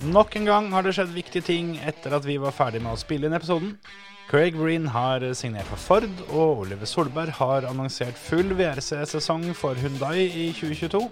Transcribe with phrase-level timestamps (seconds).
[0.00, 3.00] Nok en gang har det skjedd viktige ting etter at vi var ferdig med å
[3.00, 3.74] spille inn episoden.
[4.30, 10.22] Craig Breen har signert for Ford, og Oliver Solberg har annonsert full VRC-sesong for Hundai
[10.24, 11.02] i 2022.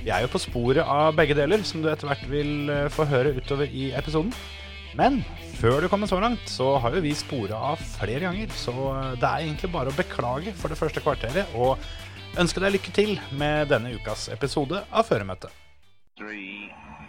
[0.00, 3.06] Vi er jo på sporet av begge deler, som du etter hvert vil eh, få
[3.06, 4.34] høre utover i episoden.
[4.98, 5.20] Men
[5.60, 8.50] før du kommer så langt, så har jo vi spora av flere ganger.
[8.58, 11.76] Så eh, det er egentlig bare å beklage for det første kvarteret og
[12.42, 15.54] ønske deg lykke til med denne ukas episode av Føremøtet.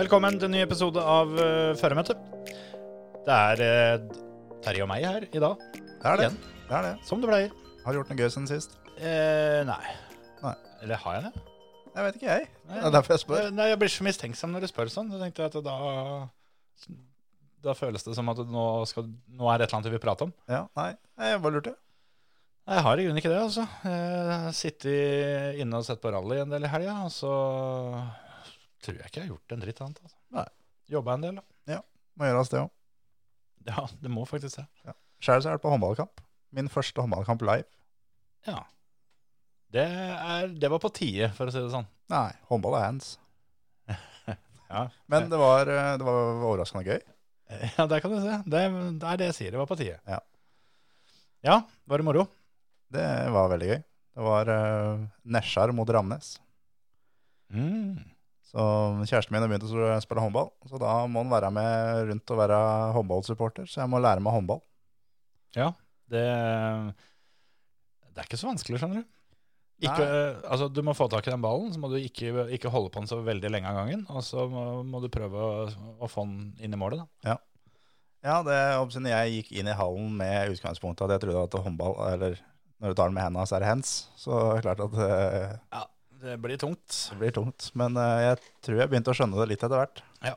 [0.00, 2.20] Velkommen til en ny episode av uh, Føremøtet.
[3.26, 4.20] Det er uh,
[4.64, 6.28] Terje og meg her i dag, Det er det.
[6.28, 6.38] Igjen.
[6.70, 6.92] det er det.
[7.04, 7.50] som det pleier.
[7.84, 8.78] Har du gjort noe gøy siden sist?
[8.96, 9.92] Eh, nei.
[10.40, 10.54] Nei.
[10.80, 11.42] Eller har jeg det?
[11.90, 12.48] Jeg vet ikke, jeg.
[12.70, 13.42] Det er derfor jeg spør.
[13.42, 15.10] Eh, Nei, jeg blir så mistenksom når du spør sånn.
[15.12, 15.76] Så tenkte jeg at da
[17.68, 19.04] Da føles det som at nå, skal,
[19.36, 20.32] nå er det et eller annet vi vil prate om.
[20.48, 21.76] Ja, nei, jeg bare lurte.
[22.64, 23.68] Nei, Jeg har i grunnen ikke det, altså.
[23.84, 27.36] Jeg har sittet inne og sett på rally en del i helga, og så
[28.84, 30.02] tror jeg ikke jeg har gjort en dritt annet.
[30.04, 30.18] Altså.
[30.36, 30.46] Nei.
[30.90, 31.46] Jobba en del, da.
[32.20, 32.72] Må gjøres det òg.
[33.68, 34.66] Ja, det må faktisk det.
[35.24, 36.20] Sjøl har er det på håndballkamp.
[36.56, 37.68] Min første håndballkamp live.
[38.48, 38.64] Ja.
[39.72, 41.88] Det, er, det var på tide, for å si det sånn.
[42.12, 43.14] Nei, håndball er hands.
[44.70, 47.00] Ja, Men det var, eh, det var overraskende gøy.
[47.74, 48.36] ja der kan du se.
[48.46, 48.60] Det,
[49.02, 49.54] det er det jeg sier.
[49.54, 49.96] Det var på tide.
[50.06, 50.20] Ja.
[51.42, 51.56] Ja,
[51.90, 52.22] var det moro?
[52.94, 53.80] Det var veldig gøy.
[54.14, 55.02] Det var uh,
[55.34, 56.36] Nesjar mot Ramnes.
[57.50, 57.98] Mm.
[58.50, 58.62] Så
[59.06, 62.40] kjæresten min har begynt å spille håndball, så da må han være med rundt og
[62.40, 62.58] være
[62.96, 63.68] håndballsupporter.
[63.70, 64.58] Så jeg må lære meg håndball.
[65.54, 65.68] Ja,
[66.10, 66.24] det,
[68.10, 69.08] det er ikke så vanskelig, skjønner du.
[69.80, 70.06] Ikke,
[70.44, 73.00] altså, du må få tak i den ballen, så må du ikke, ikke holde på
[73.00, 74.02] den så veldig lenge av gangen.
[74.12, 75.62] Og så må, må du prøve å,
[76.02, 77.00] å få den inn i målet.
[77.00, 77.38] Da.
[78.20, 78.58] Ja, det
[79.00, 82.36] når jeg gikk inn i hallen med utgangspunktet at jeg trodde at håndball, eller
[82.80, 83.94] når du tar den med hendene, så er det hands.
[84.20, 85.86] Så det klart at eh, Ja,
[86.20, 86.96] Det blir tungt.
[87.10, 87.70] det blir tungt.
[87.74, 90.02] Men eh, jeg tror jeg begynte å skjønne det litt etter hvert.
[90.26, 90.34] Ja.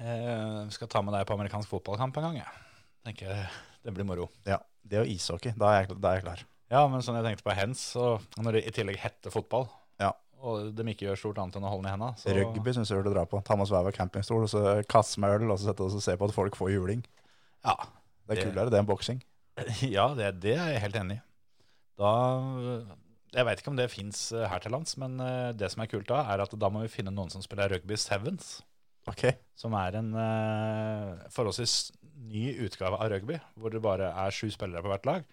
[0.00, 2.40] Jeg skal ta med deg på amerikansk fotballkamp en gang.
[2.40, 2.64] Jeg.
[3.06, 3.44] Tenker
[3.84, 4.26] Det blir moro.
[4.48, 6.42] Ja, det og ishockey, da er jeg, da er jeg klar.
[6.72, 9.68] Ja, men sånn jeg tenkte på hands, og når det i tillegg heter fotball,
[10.00, 10.08] Ja.
[10.40, 12.32] og de ikke gjør stort annet enn å holde den i henda så...
[12.34, 13.38] Rugby syns jeg du dra på.
[13.44, 16.16] Ta med oss campingstol og så kaste med øl og så sette oss og se
[16.18, 17.04] på at folk får juling.
[17.64, 17.76] Ja,
[18.26, 19.22] Det er Det- kulere det enn boksing.
[19.94, 21.22] Ja, det, det er jeg helt enig i.
[22.00, 22.10] Da
[23.34, 26.06] Jeg veit ikke om det fins her til lands, men eh, det som er kult
[26.10, 28.60] da, er at da må vi finne noen som spiller rugby sevens.
[29.10, 29.26] Ok.
[29.58, 31.92] Som er en eh, forholdsvis
[32.30, 35.26] ny utgave av rugby, hvor det bare er sju spillere på hvert lag.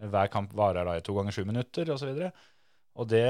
[0.00, 2.12] Hver kamp varer da i to ganger sju minutter osv.
[2.12, 2.44] Og,
[3.00, 3.26] og det,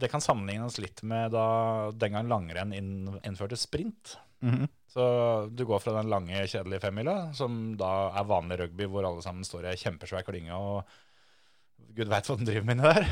[0.00, 1.46] det kan sammenlignes litt med da
[1.94, 4.18] den gang langrenn innførte sprint.
[4.44, 4.68] Mhm.
[4.96, 5.06] Så
[5.52, 9.44] du går fra den lange, kjedelige femmila, som da er vanlig rugby, hvor alle sammen
[9.44, 10.94] står i ei kjempesvær klynge og
[11.96, 13.06] gud veit hva de driver med inni der,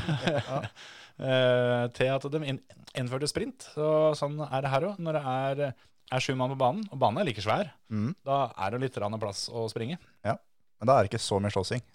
[1.29, 2.55] eh, til at de
[2.99, 3.67] innførte sprint.
[3.73, 3.89] Så
[4.19, 5.01] sånn er det her òg.
[5.01, 5.83] Når det er,
[6.15, 8.15] er sju mann på banen, og banen er like svær, mm.
[8.27, 9.99] da er det litt plass å springe.
[10.25, 10.37] Ja,
[10.79, 11.85] Men da er det ikke så mye slåssing.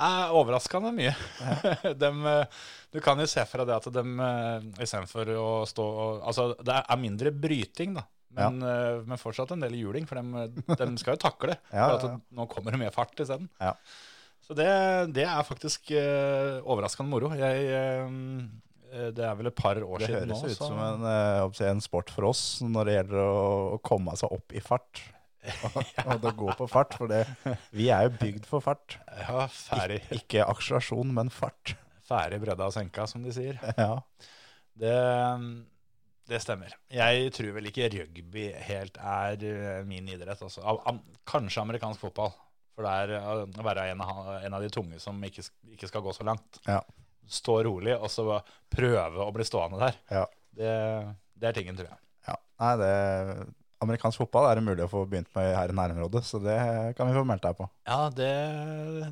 [0.00, 1.14] er overraskende mye.
[2.02, 6.24] dem, eh, du kan jo se fra det at de eh, istedenfor å stå og
[6.30, 8.06] Altså, det er mindre bryting, da.
[8.30, 8.98] Men, ja.
[9.02, 10.44] men fortsatt en del juling, for de,
[10.78, 11.56] de skal jo takle.
[11.72, 12.20] Ja, for at ja, ja.
[12.38, 13.48] nå kommer det mer fart isteden.
[13.58, 13.72] Ja.
[14.50, 14.70] Så det,
[15.14, 17.28] det er faktisk uh, overraskende moro.
[17.38, 20.48] Jeg, uh, det er vel et par år Det siden høres nå.
[20.50, 23.44] ut så- som en, uh, en sport for oss når det gjelder å,
[23.76, 25.04] å komme seg opp i fart.
[26.10, 27.22] og det går på fart, for det,
[27.70, 28.98] vi er jo bygd for fart.
[29.22, 31.76] Ja, ferdig, Ik ikke akselerasjon, men fart.
[32.10, 33.62] ferdig bredda og senka, som de sier.
[33.78, 34.00] Ja.
[34.80, 34.98] Det,
[36.26, 36.74] det stemmer.
[36.90, 40.42] Jeg tror vel ikke rugby helt er min idrett.
[40.42, 40.74] Altså.
[41.28, 42.34] Kanskje amerikansk fotball.
[42.80, 43.30] For det er eh,
[43.60, 45.44] å være en av, en av de tunge som ikke,
[45.76, 46.62] ikke skal gå så langt.
[46.64, 46.80] Ja.
[47.30, 48.24] Stå rolig, og så
[48.72, 49.98] prøve å bli stående der.
[50.10, 50.22] Ja.
[50.56, 50.70] Det,
[51.36, 52.00] det er tingen, tror jeg.
[52.30, 52.38] ja.
[52.64, 52.88] Nei, det
[53.84, 56.56] Amerikansk fotball er det mulig å få begynt med her i nærområdet, så det
[56.98, 57.68] kan vi få meldt deg på.
[57.88, 58.32] Ja, det,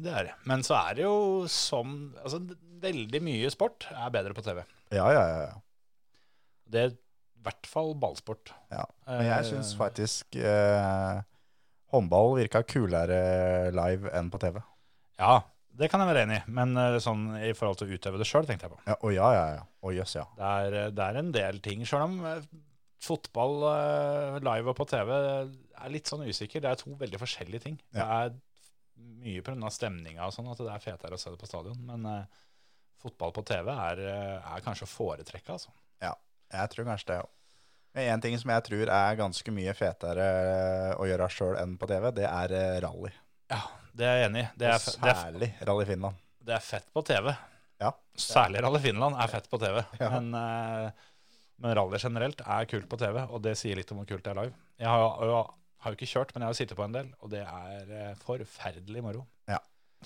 [0.05, 0.35] det er det.
[0.51, 1.15] Men så er det jo
[1.49, 2.43] som Altså,
[2.83, 4.61] veldig mye sport er bedre på TV.
[4.93, 5.39] Ja, ja, ja.
[5.47, 5.57] ja.
[6.69, 6.99] Det er i
[7.49, 8.53] hvert fall ballsport.
[8.75, 8.85] ja.
[9.09, 11.23] Men jeg Eh, syns faktisk eh,
[11.95, 13.21] håndball virka kulere
[13.75, 14.61] live enn på TV.
[15.19, 15.41] Ja,
[15.79, 16.55] det kan jeg være enig i.
[16.59, 18.81] Men eh, sånn i forhold til å utøve det sjøl, tenkte jeg på.
[18.89, 19.67] Ja, Å ja, ja, ja.
[19.79, 20.25] Å jøss, ja.
[20.39, 22.43] Det er, det er en del ting, sjøl om eh,
[23.05, 26.65] fotball eh, live og på TV er litt sånn usikker.
[26.65, 27.79] Det er to veldig forskjellige ting.
[27.95, 28.35] Det er
[29.23, 29.71] mye pga.
[29.71, 31.79] stemninga og sånn at det er fetere å se det på stadion.
[31.87, 32.45] Men uh,
[33.03, 35.75] fotball på TV er, eh, er kanskje å foretrekke, altså.
[36.03, 36.15] Ja,
[36.55, 37.19] jeg tror kanskje det
[37.99, 38.09] òg.
[38.15, 40.29] En ting som jeg tror er ganske mye fetere
[40.99, 43.13] å gjøre sjøl enn på TV, det er eh, rally.
[43.53, 43.61] Ja,
[43.99, 44.49] det er jeg enig i.
[44.61, 46.17] Det, er det, er- særlig Rally Finland.
[46.49, 47.31] det er fett på TV.
[47.83, 47.93] Ja.
[48.19, 49.83] Særlig Rally Finland er fett på TV.
[50.01, 50.09] Ja.
[50.19, 50.91] Men, eh,
[51.59, 54.31] men rally generelt er kult på TV, og det sier litt om hvor kult det
[54.31, 54.55] er live.
[54.79, 55.47] Jeg har, jo-
[55.83, 58.15] har jo ikke kjørt, men jeg har sittet på en del, og det er eh,
[58.23, 59.25] forferdelig moro.
[59.51, 59.59] Ja.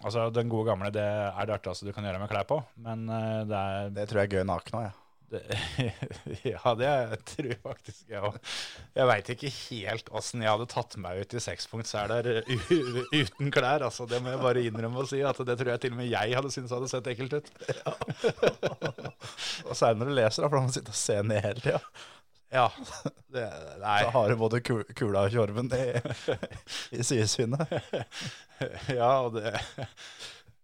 [0.03, 3.03] Altså, Den gode gamle det er det artigste du kan gjøre med klær på, men
[3.13, 4.93] eh, det er Det tror jeg er gøy naken òg, jeg.
[4.95, 5.02] det,
[6.53, 6.93] ja, det
[7.31, 8.39] tror jeg faktisk jeg òg.
[8.99, 13.87] Jeg veit ikke helt åssen jeg hadde tatt meg ut i sekspunktsseler uten klær.
[13.89, 15.23] altså Det må jeg bare innrømme å si.
[15.27, 17.53] at Det tror jeg til og med jeg hadde syntes hadde sett ekkelt ut.
[19.69, 21.63] Og særlig når du leser, da, for da må du sitte og se ned hele
[21.63, 21.81] tida.
[22.53, 22.67] Ja,
[23.33, 23.47] det,
[23.81, 23.99] nei.
[24.05, 25.87] Da har du både kula og tjorven i,
[26.99, 27.73] i sidesynet.
[28.95, 29.57] Ja, og det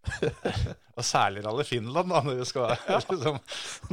[0.98, 2.72] Og særlig Rally Finland, da, når du skal
[3.12, 3.36] liksom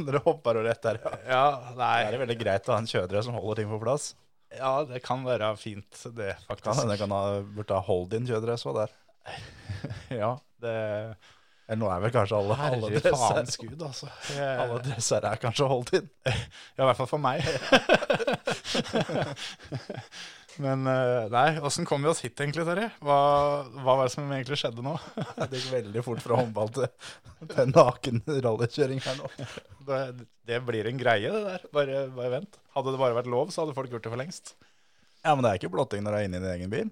[0.02, 0.98] Når du hopper over etter.
[1.04, 1.12] Ja.
[1.30, 1.44] Ja,
[1.78, 1.98] nei.
[2.08, 4.10] Det er veldig greit å ha en kjøredre som holder ting på plass.
[4.56, 6.80] Ja, det kan være fint, det, faktisk.
[6.80, 8.92] hende det kan ha, burde ha hold-in kjøredress òg der.
[10.14, 10.28] Ja,
[10.62, 10.74] det
[11.66, 14.06] Eller nå er vel kanskje alle, alle dresser skudd, altså.
[14.36, 16.06] Jeg- Alle dresser er kanskje hold-in.
[16.30, 17.42] Ja, i hvert fall for meg.
[20.62, 22.88] Men eh, nei, åssen kom vi oss hit egentlig, Terje?
[23.04, 23.16] Hva,
[23.82, 24.94] hva var det som egentlig skjedde nå?
[25.50, 26.86] Det gikk veldig fort fra håndball til,
[27.52, 29.30] til naken rallykjøring her nå.
[29.86, 29.98] Det,
[30.48, 31.66] det blir en greie, det der.
[31.74, 32.56] Bare, bare vent.
[32.74, 34.56] Hadde det bare vært lov, så hadde folk gjort det for lengst.
[35.20, 36.88] Ja, men det er ikke blotting når du er inne i din egen bil.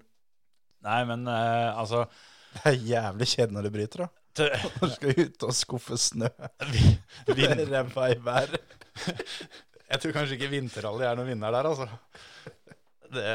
[0.85, 2.05] Nei, men eh, altså
[2.55, 4.11] Det er jævlig kjedelig når du bryter, da.
[4.77, 6.29] Når du skal ut og skuffe snø.
[7.35, 8.63] vin, Ræva i været.
[9.85, 11.87] Jeg tror kanskje ikke vinterrally er noen vinner der, altså.
[13.13, 13.31] Det,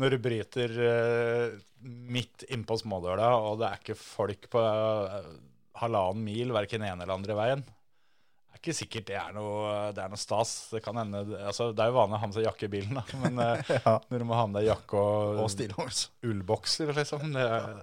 [0.00, 5.28] når du bryter eh, midt innpå smådøla, og det er ikke folk på eh,
[5.80, 10.02] halvannen mil, verken ene eller andre veien, det er ikke sikkert det er noe, det
[10.04, 10.50] er noe stas.
[10.74, 12.98] Det kan hende, altså det er jo vanlig å ha med seg jakke i bilen,
[12.98, 13.94] da, men eh, Ja.
[14.10, 16.06] når du må ha med deg jakke og, Og stillongs.
[16.26, 17.82] ullbokser, liksom, det, er-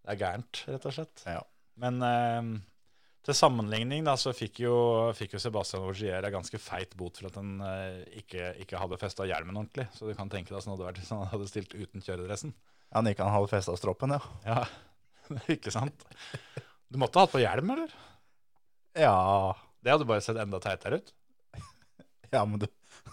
[0.00, 1.24] det er gærent, rett og slett.
[1.28, 1.42] Ja.
[1.80, 2.52] Men eh,
[3.30, 4.74] til sammenligning da, så fikk jo,
[5.16, 8.98] fikk jo Sebastian Ogier en ganske feit bot for at han eh, ikke, ikke hadde
[9.00, 9.86] festa hjelmen ordentlig.
[9.94, 12.52] Så du kan tenke deg sånn hadde vært hvis han hadde stilt uten kjøredressen.
[12.90, 14.20] Ja, Han ikke han hadde festa stroppen, ja.
[14.46, 14.64] Ja,
[15.54, 16.04] ikke sant?
[16.90, 17.94] Du måtte ha hatt på hjelm, eller?
[18.98, 19.14] Ja,
[19.80, 21.14] Det hadde bare sett enda teitere ut.
[22.34, 22.66] ja men du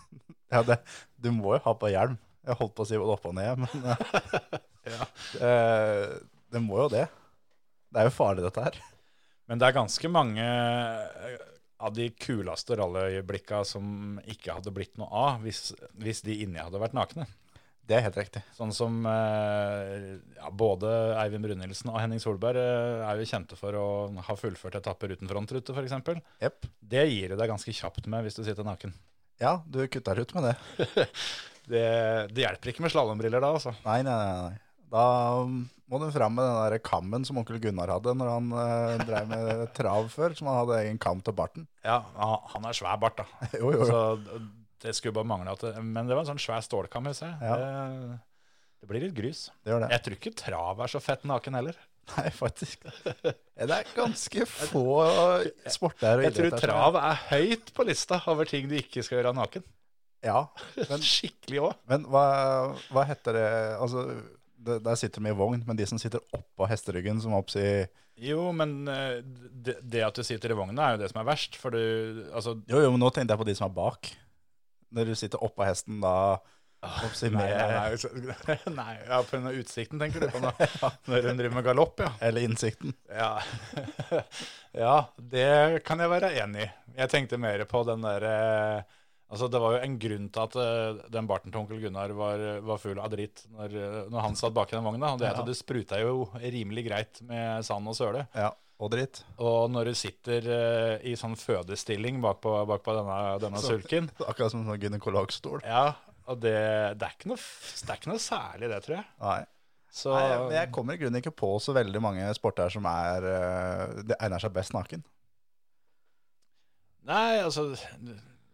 [0.54, 0.80] ja, det,
[1.22, 2.18] Du må jo ha på hjelm.
[2.48, 3.88] Jeg holdt på å si både opp og ned, men
[4.88, 5.06] Ja.
[5.38, 5.56] det,
[6.56, 7.06] det må jo det.
[7.92, 8.78] Det er jo farlig, dette her.
[9.48, 11.38] Men det er ganske mange eh,
[11.78, 15.72] av de kuleste rallyøyeblikka som ikke hadde blitt noe av hvis,
[16.02, 17.28] hvis de inni hadde vært nakne.
[17.88, 18.42] Det er helt riktig.
[18.58, 20.90] Sånn som eh, ja, både
[21.22, 23.88] Eivind Brunhildsen og Henning Solberg eh, er jo kjente for å
[24.28, 25.96] ha fullført etapper uten frontrute, f.eks.
[26.44, 26.68] Yep.
[26.84, 28.92] Det gir du deg ganske kjapt med hvis du sitter naken.
[29.40, 31.08] Ja, du kutter ut med det.
[31.68, 31.82] Det,
[32.32, 33.74] det hjelper ikke med slalåmbriller da, altså.
[33.84, 34.36] Nei, nei, nei.
[34.54, 34.86] nei.
[34.88, 35.02] Da
[35.88, 39.28] må du fram med den der kammen som onkel Gunnar hadde når han eh, drev
[39.32, 41.68] med trav før, som han hadde egen kam til barten.
[41.86, 43.28] Ja, han- er svær bart, da.
[43.62, 43.86] Jo, jo, jo.
[43.88, 44.40] Så
[44.84, 47.38] det skulle bare mangle at det, Men det var en sånn svær stålkam, husker jeg.
[47.42, 47.56] Ja.
[47.58, 48.20] Det,
[48.84, 49.48] det blir litt grus.
[49.64, 49.92] Det gjør det.
[49.96, 51.80] Jeg tror ikke trav er så fett naken heller.
[52.18, 52.84] Nei, faktisk.
[53.58, 54.84] Det er ganske få
[55.74, 59.34] sporter og Jeg tror trav er høyt på lista over ting du ikke skal gjøre
[59.36, 59.66] naken.
[60.26, 60.44] Ja,
[60.78, 61.74] men, Skikkelig òg.
[61.90, 62.24] men hva,
[62.94, 64.04] hva heter det Altså,
[64.58, 67.64] det, der sitter de i vogn, men de som sitter oppå hesteryggen, som oppsi
[68.18, 71.30] Jo, men eh, det, det at du sitter i vogna, er jo det som er
[71.30, 71.58] verst.
[71.62, 74.12] For du Altså, Jo, jo, men nå tenkte jeg på de som er bak.
[74.98, 76.16] Når du sitter oppå hesten, da
[76.88, 80.52] oppsi nei, med nei, nei, nei ja, på den utsikten tenker du på nå.
[81.10, 82.12] Når hun driver med galopp, ja.
[82.22, 82.96] Eller innsikten.
[83.12, 83.36] ja.
[84.78, 86.70] Ja, det kan jeg være enig i.
[87.00, 88.34] Jeg tenkte mer på den derre
[89.28, 92.44] Altså, Det var jo en grunn til at uh, den barten til onkel Gunnar var,
[92.64, 95.10] var full av dritt når, eh, når han satt bak i den vogna.
[95.20, 95.42] Det, Ja.
[95.44, 98.22] det spruta jo rimelig greit med sand og søle.
[98.34, 99.24] Ja, og dritt.
[99.44, 104.08] Og når du sitter uh, i sånn fødestilling bakpå bak på denne, denne Så- sulken
[104.30, 105.60] Akkurat som sånn gynekologstol.
[105.68, 105.90] Ja,
[106.28, 106.56] og det,
[106.96, 109.06] det, er ikke noe, det er ikke noe særlig, det, tror jeg.
[109.26, 109.42] Nei.
[109.92, 113.24] Så Nei, jeg, jeg kommer i grunnen ikke på så veldig mange sporter som er
[114.08, 115.04] Det egner seg best naken.
[117.08, 117.70] Nei, altså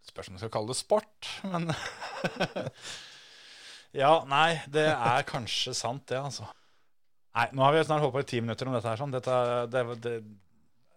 [0.04, 1.70] Spørs om du skal kalle det sport, men
[3.94, 6.48] Ja, nei, det er kanskje sant, det, altså.
[7.38, 8.98] Nei, nå har vi snart holdt på i ti minutter om dette her.
[8.98, 9.14] sånn.
[9.14, 9.36] Dette,
[9.70, 10.14] det, det,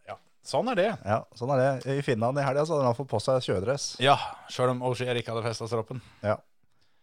[0.09, 0.17] ja.
[0.45, 0.89] Sånn er det.
[1.05, 1.97] Ja, sånn er det.
[1.97, 3.87] I Finland i helga hadde han fått på seg kjøredress.
[4.05, 4.17] Ja,
[4.53, 6.01] sjøl om Augier ikke hadde festa stroppen.
[6.25, 6.39] Ja.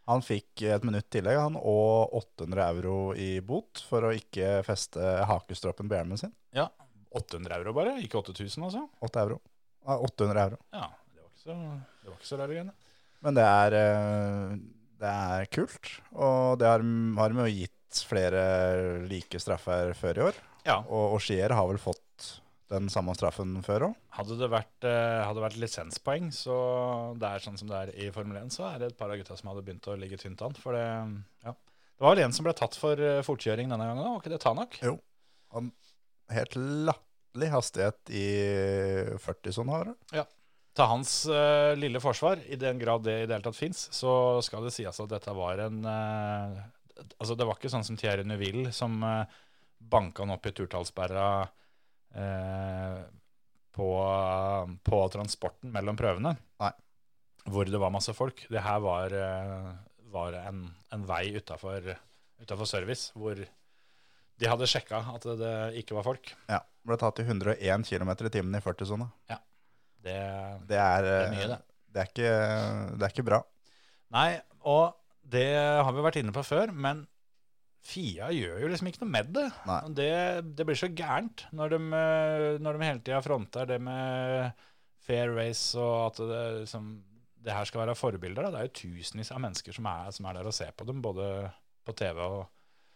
[0.09, 5.13] Han fikk et minutt tillegg han, og 800 euro i bot for å ikke feste
[5.29, 6.33] hakestroppen på hjelmen sin.
[6.57, 6.67] Ja.
[7.13, 8.87] 800 euro bare, ikke 8000 altså.
[9.05, 9.39] 8 euro.
[9.85, 10.59] 800 euro.
[10.73, 10.89] Ja,
[11.43, 11.57] så,
[12.01, 12.73] det var ikke så rare greiene.
[13.23, 14.55] Men det er, eh,
[15.03, 16.83] det er kult, og det har,
[17.19, 18.43] har de jo gitt flere
[19.07, 20.39] like straffer før i år.
[20.67, 20.79] Ja.
[20.87, 22.31] Og Skier har vel fått
[22.73, 23.97] den samme straffen før òg.
[24.17, 26.55] Hadde det vært, eh, hadde vært lisenspoeng, så
[27.19, 29.19] det er sånn som det er i Formel 1, så er det et par av
[29.19, 30.55] gutta som hadde begynt å ligge tynt an.
[30.57, 30.85] For det,
[31.45, 31.53] ja.
[31.53, 34.33] det var vel en som ble tatt for eh, fortkjøring denne gangen, da, var ikke
[34.33, 34.79] det Tanak?
[34.81, 34.97] Jo.
[35.53, 35.69] Han
[36.33, 36.55] helt
[36.89, 38.27] latterlig hastighet i
[39.21, 39.93] 40-sona, du.
[40.13, 40.25] det?
[40.73, 44.41] Til hans uh, lille forsvar, i den grad det i det hele tatt fins, så
[44.45, 46.63] skal det sies at dette var en uh,
[47.17, 49.25] Altså, det var ikke sånn som Thierry Neuville, som uh,
[49.81, 51.25] banka han opp i turtallsperra
[52.15, 52.99] uh,
[53.73, 53.89] på,
[54.83, 56.35] på transporten mellom prøvene.
[56.61, 56.71] Nei.
[57.49, 58.45] Hvor det var masse folk.
[58.53, 59.71] Det her var, eh,
[60.13, 61.97] var en, en vei utafor
[62.69, 66.31] service, hvor de hadde sjekka at det, det ikke var folk.
[66.51, 66.61] Ja.
[66.83, 69.09] Ble tatt i 101 km i timen i 40-sona.
[70.03, 70.17] Det,
[70.69, 71.61] Det er, Det er mye, det.
[71.93, 72.35] Det er, ikke,
[72.97, 73.39] det er ikke bra.
[74.13, 74.29] Nei,
[74.69, 74.95] og
[75.33, 77.05] det har vi vært inne på før, men
[77.83, 79.47] Fia gjør jo liksom ikke noe med det.
[79.97, 80.11] Det,
[80.55, 81.79] det blir så gærent når de,
[82.63, 84.53] når de hele tida fronter det med
[85.03, 86.85] fair race og at det, liksom,
[87.43, 88.47] det her skal være forbilder.
[88.47, 88.53] Da.
[88.53, 91.01] Det er jo tusenvis av mennesker som er, som er der og ser på dem,
[91.03, 91.27] både
[91.83, 92.45] på TV og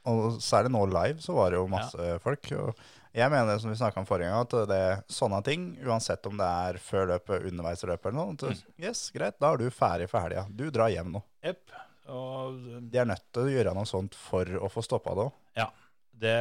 [0.07, 2.51] Og særlig nå live så var det jo masse folk.
[2.55, 2.83] Og
[3.17, 6.37] jeg mener, som vi snakka om forrige gang, at det er sånne ting, uansett om
[6.39, 8.53] det er før løpet, underveis i løpet eller noe, Mm.
[8.53, 10.45] at, yes, greit, da er du ferdig for helga.
[10.49, 11.23] Du drar hjem nå.
[11.43, 11.75] Yep.
[12.13, 12.61] Og
[12.91, 15.33] De er nødt til å gjøre noe sånt for å få stoppa det òg.
[15.59, 15.67] Ja.
[16.17, 16.35] Det,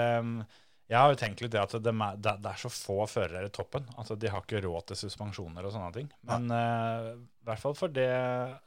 [0.87, 1.93] jeg har jo tenkt litt det at det,
[2.23, 3.89] det er så få førere i toppen.
[3.99, 6.13] Altså, de har ikke råd til suspensjoner og sånne ting.
[6.29, 8.07] Men eh, i hvert fall for det,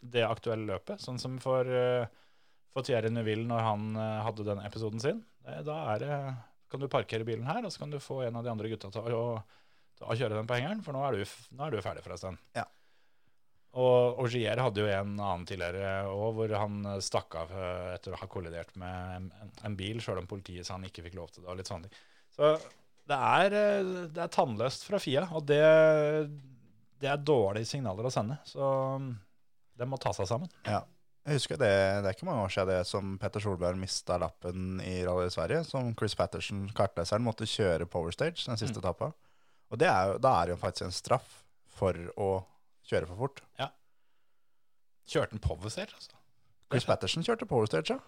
[0.01, 2.09] det aktuelle løpet, sånn som for, uh,
[2.73, 5.23] for Thierry Neville når han eh, hadde den episoden sin,
[5.65, 6.17] da er det,
[6.69, 8.91] kan du parkere bilen her, og så kan du få en av de andre gutta
[8.93, 9.23] til å,
[9.97, 12.13] til å kjøre den på hengeren, for nå er du, nå er du ferdig for
[12.13, 12.43] en stund.
[12.57, 12.67] Ja.
[13.79, 18.21] Og Augier hadde jo en annen tidligere òg, hvor han stakk av eh, etter å
[18.21, 21.33] ha kollidert med en, en, en bil, sjøl om politiet sa han ikke fikk lov
[21.33, 21.49] til det.
[21.51, 22.05] og litt sånne ting.
[22.33, 22.53] Så
[23.09, 25.61] det er, eh, det er tannløst fra Fia, og det,
[27.01, 28.39] det er dårlige signaler å sende.
[28.49, 28.71] Så
[29.01, 29.11] mm,
[29.81, 30.49] det må ta seg sammen.
[30.65, 30.81] Ja.
[31.29, 31.69] Jeg husker det,
[32.01, 35.59] det er ikke mange år siden det som Petter Solberg mista lappen i Rally Sverige,
[35.67, 39.11] som Chris Patterson, kartleseren, måtte kjøre Power Stage den siste etappa.
[39.69, 41.43] Og det er da er det jo faktisk en straff
[41.77, 42.31] for å
[42.89, 43.43] kjøre for fort.
[43.61, 43.69] Ja.
[45.05, 46.17] Kjørte han powerstage, altså?
[46.73, 48.01] Chris Patterson kjørte Power Stage, ja.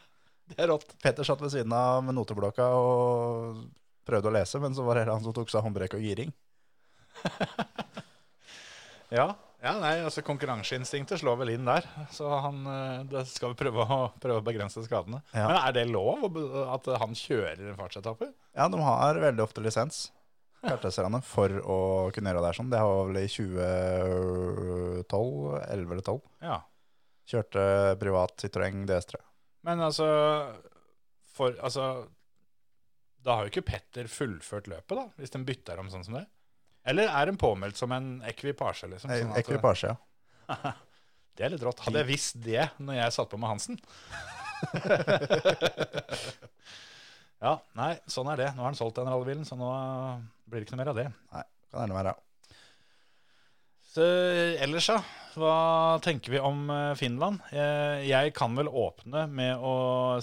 [0.52, 0.96] Det er rått.
[1.04, 3.60] Petter satt ved siden av med noteblokka og
[4.08, 6.32] prøvde å lese, men så var det han som tok seg håndbrekk og giring.
[9.12, 9.26] Ja.
[9.62, 11.86] Ja, nei, altså Konkurranseinstinktet slår vel inn der.
[12.10, 15.20] Så han eh, det skal vi prøve å, prøve å begrense skadene.
[15.30, 15.46] Ja.
[15.46, 16.26] Men er det lov
[16.74, 18.32] at han kjører en fartsetappe?
[18.58, 20.08] Ja, de har veldig ofte lisens,
[20.64, 21.78] kartleserne, for å
[22.14, 22.72] kunne gjøre det her sånn.
[22.74, 25.06] Det var vel i 2012,
[25.68, 26.18] 11 eller 12.
[26.42, 26.58] Ja.
[27.30, 27.62] Kjørte
[28.02, 29.22] privat Citroën DS3.
[29.62, 30.06] Men altså,
[31.36, 32.08] for, altså
[33.22, 36.26] Da har jo ikke Petter fullført løpet, da, hvis den bytter om sånn som det?
[36.84, 38.88] Eller er den påmeldt som en ekvipasje?
[38.90, 39.10] liksom?
[39.12, 39.96] sånn at- Ekvipasje, ja.
[41.36, 41.80] Det er litt rått.
[41.86, 43.78] Hadde jeg visst det når jeg satt på med Hansen
[47.42, 48.50] Ja, nei, sånn er det.
[48.54, 49.70] Nå har han solgt den rallybilen, så nå
[50.46, 51.06] blir det ikke noe mer av det.
[51.32, 52.12] Nei, kan gjerne være.
[53.92, 54.04] Så
[54.64, 55.02] ellers, ja.
[55.32, 57.40] Hva tenker vi om eh, Finland?
[57.52, 59.74] Jeg kan vel åpne med å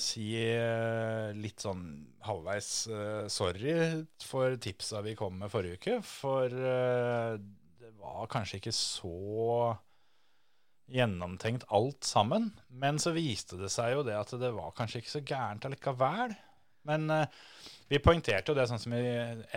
[0.01, 1.83] si eh, litt sånn
[2.25, 3.75] halvveis eh, sorry
[4.25, 5.99] for tipsa vi kom med forrige uke.
[6.05, 9.13] For det var kanskje ikke så
[10.89, 12.51] gjennomtenkt alt sammen.
[12.69, 16.33] Men så viste det seg jo det at det var kanskje ikke så gærent allikevel.
[16.89, 17.09] Men
[17.89, 19.01] vi poengterte jo det sånn som i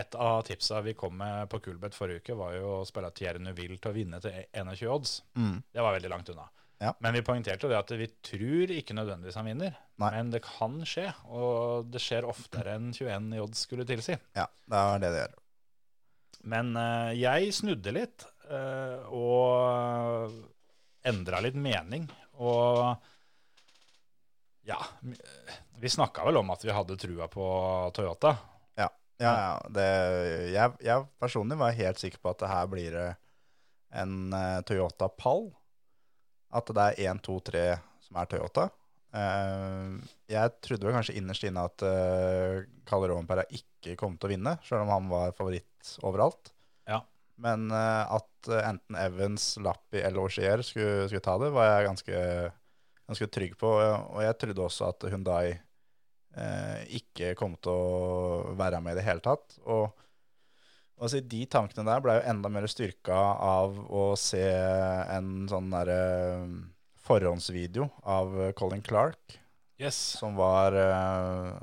[0.01, 3.43] et av tipsa vi kom med på Kulbeth forrige uke, var jo å spille Thierry
[3.45, 5.19] Neuville til å vinne til 21 odds.
[5.37, 5.59] Mm.
[5.69, 6.49] Det var veldig langt unna.
[6.83, 6.95] Ja.
[6.99, 9.77] Men vi poengterte det at vi tror ikke nødvendigvis han vinner.
[10.03, 10.09] Nei.
[10.17, 14.17] Men det kan skje, og det skjer oftere enn 21 i odds skulle tilsi.
[14.35, 15.37] Ja, det er det det gjør.
[16.55, 20.41] Men uh, jeg snudde litt uh, og
[21.07, 22.09] endra litt mening.
[22.43, 22.97] Og
[24.69, 24.79] ja
[25.81, 27.47] Vi snakka vel om at vi hadde trua på
[27.97, 28.37] Toyota.
[28.79, 28.89] Ja,
[29.19, 29.55] ja, ja.
[29.69, 29.89] Det,
[30.55, 32.99] jeg, jeg personlig var helt sikker på at det her blir
[33.93, 35.51] en eh, Toyota Pall.
[36.53, 37.65] At det er 1, 2, 3
[38.07, 38.69] som er Toyota.
[39.13, 39.99] Eh,
[40.33, 44.57] jeg trodde vel kanskje innerst inne at uh, Kalle Rovenpera ikke kom til å vinne,
[44.65, 46.53] selv om han var favoritt overalt.
[46.89, 47.03] Ja.
[47.43, 51.89] Men eh, at eh, enten Evans, Lappi eller Auxier skulle, skulle ta det, var jeg
[51.89, 52.23] ganske,
[53.13, 53.71] ganske trygg på.
[53.79, 59.07] Og jeg trodde også at Hundai eh, ikke kom til å være med i det
[59.07, 59.59] hele tatt.
[59.69, 59.91] Og
[60.99, 63.17] altså, de tankene der ble jo enda mer styrka
[63.47, 66.01] av å se en sånn derre
[67.03, 69.39] forhåndsvideo av Colin Clark,
[69.83, 69.97] Yes.
[70.21, 71.57] som var eh,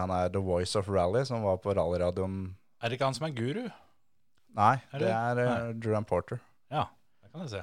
[0.00, 3.26] Han er The Voice of Rally, som var på rallyradioen Er det ikke han som
[3.26, 3.66] er guru?
[4.56, 5.12] Nei, Er det det?
[5.12, 6.40] er uh, Duran Porter.
[6.72, 6.86] Ja,
[7.20, 7.60] det kan jeg se.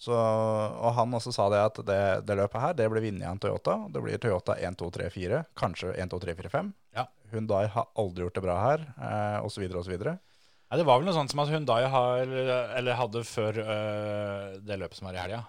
[0.00, 3.34] Så, og han også sa det at det, det løpet her, det blir vunnet av
[3.34, 3.74] en Toyota.
[3.92, 6.70] Det blir Toyota 1, 2, 3, 4, kanskje 1, 2, 3, 4, 5.
[6.96, 7.04] Ja.
[7.34, 9.92] Hyundai har aldri gjort det bra her, eh, osv., osv.
[10.00, 12.32] Ja, det var vel noe sånt som at Hundai har,
[12.78, 15.42] eller hadde før øh, det løpet som var i helga,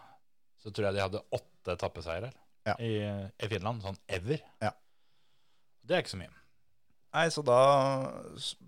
[0.59, 2.31] så tror jeg de hadde åtte etappeseiere
[2.67, 2.75] Ja.
[2.81, 3.85] i, i Finland.
[3.85, 4.41] Sånn ever.
[4.61, 4.73] Ja.
[5.85, 6.33] Det er ikke så mye.
[7.15, 7.59] Nei, så da,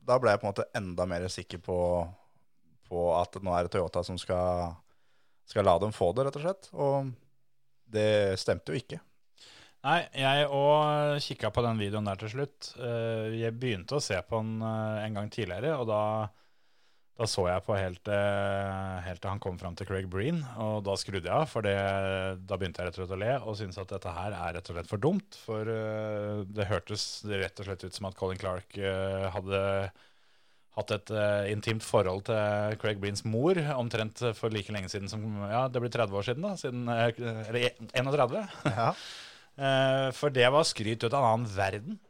[0.08, 1.78] da ble jeg på en måte enda mer sikker på,
[2.90, 4.74] på at nå er det Toyota som skal,
[5.50, 6.70] skal la dem få det, rett og slett.
[6.74, 7.10] Og
[7.94, 9.02] det stemte jo ikke.
[9.84, 12.70] Nei, jeg òg kikka på den videoen der til slutt.
[12.80, 16.00] Eh, Jeg begynte å se på den eh, en gang tidligere, og da,
[17.20, 20.86] da så jeg på helt, eh, helt til han kom fram til Craig Breen, og
[20.88, 21.76] da skrudde jeg av, for det,
[22.48, 24.72] da begynte jeg rett og slett å le og syntes at dette her er rett
[24.72, 25.42] og slett for dumt.
[25.44, 25.68] For
[26.48, 28.80] det hørtes rett og slett ut som at Colin Clark
[29.36, 29.62] hadde
[30.78, 35.22] hatt et uh, intimt forhold til Craig Breens mor omtrent for like lenge siden som
[35.46, 36.56] Ja, det blir 30 år siden, da.
[36.58, 38.42] Siden, uh, eller 31.
[38.66, 38.88] Ja.
[38.94, 42.02] uh, for det var skryt ut av en annen verden.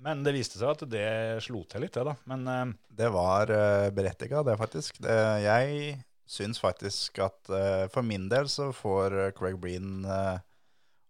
[0.00, 1.08] Men det viste seg at det
[1.44, 2.14] slo til litt, det, da.
[2.28, 5.00] Men Det var uh, berettiga, det, faktisk.
[5.04, 5.98] Det, jeg
[6.30, 7.50] syns faktisk at
[7.90, 10.04] for min del så får Craig Breen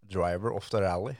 [0.09, 1.19] driver off the rally.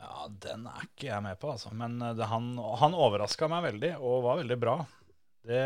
[0.00, 1.72] Ja, den er ikke jeg med på, altså.
[1.76, 2.52] Men eh, det, han,
[2.82, 4.76] han overraska meg veldig, og var veldig bra.
[5.46, 5.60] Det,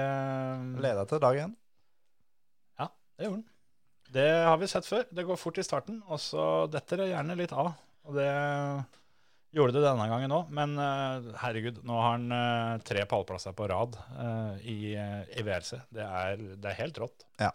[0.83, 1.55] Leda til dag én.
[3.19, 3.51] det gjorde han.
[4.15, 5.07] Det har vi sett før.
[5.11, 7.73] Det går fort i starten, og så detter det gjerne litt av.
[8.05, 8.29] Og det
[9.55, 10.53] gjorde det denne gangen òg.
[10.55, 15.45] Men eh, herregud, nå har han eh, tre pallplasser på rad eh, i, eh, i
[15.47, 15.81] VRC.
[15.95, 17.27] Det er, det er helt rått.
[17.43, 17.51] Ja,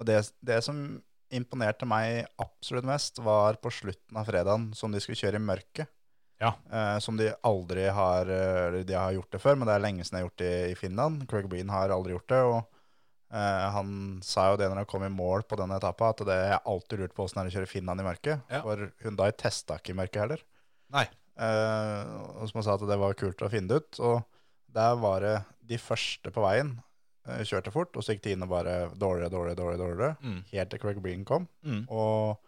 [0.00, 0.80] Og det, det som
[1.34, 5.90] imponerte meg absolutt mest, var på slutten av fredagen, som de skulle kjøre i mørket.
[6.44, 6.52] Ja.
[6.68, 10.04] Eh, som de aldri har eh, De har gjort det før, men det er lenge
[10.04, 11.26] siden de har gjort det i Finland.
[11.30, 12.42] Craig Breen har aldri gjort det.
[12.44, 12.58] og
[13.32, 13.90] eh, Han
[14.24, 17.04] sa jo det når han kom i mål på denne etappa, at det er alltid
[17.04, 18.46] lurt på åssen det er å kjøre Finland i mørket.
[18.52, 18.62] Ja.
[18.66, 20.46] For Hundai testa ikke i mørket heller.
[20.94, 21.06] Nei.
[21.34, 24.02] Eh, og som han sa at det var kult å finne det ut.
[24.04, 24.20] Og
[24.74, 26.76] der var det de første på veien
[27.28, 30.16] eh, kjørte fort, og så gikk tidene bare dårligere, dårligere, dårligere, dårligere.
[30.22, 30.40] Mm.
[30.52, 31.48] Helt til Craig Breen kom.
[31.66, 31.86] Mm.
[31.88, 32.43] Og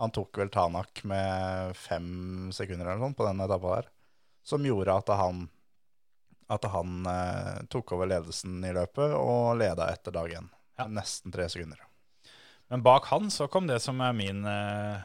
[0.00, 3.88] han tok vel Tanak med fem sekunder eller noe sånt på den etappa der.
[4.48, 5.42] Som gjorde at han,
[6.48, 10.48] at han eh, tok over ledelsen i løpet og leda etter dag én.
[10.80, 10.86] Ja.
[10.88, 11.82] Nesten tre sekunder.
[12.72, 15.02] Men bak han så kom det som er min, eh,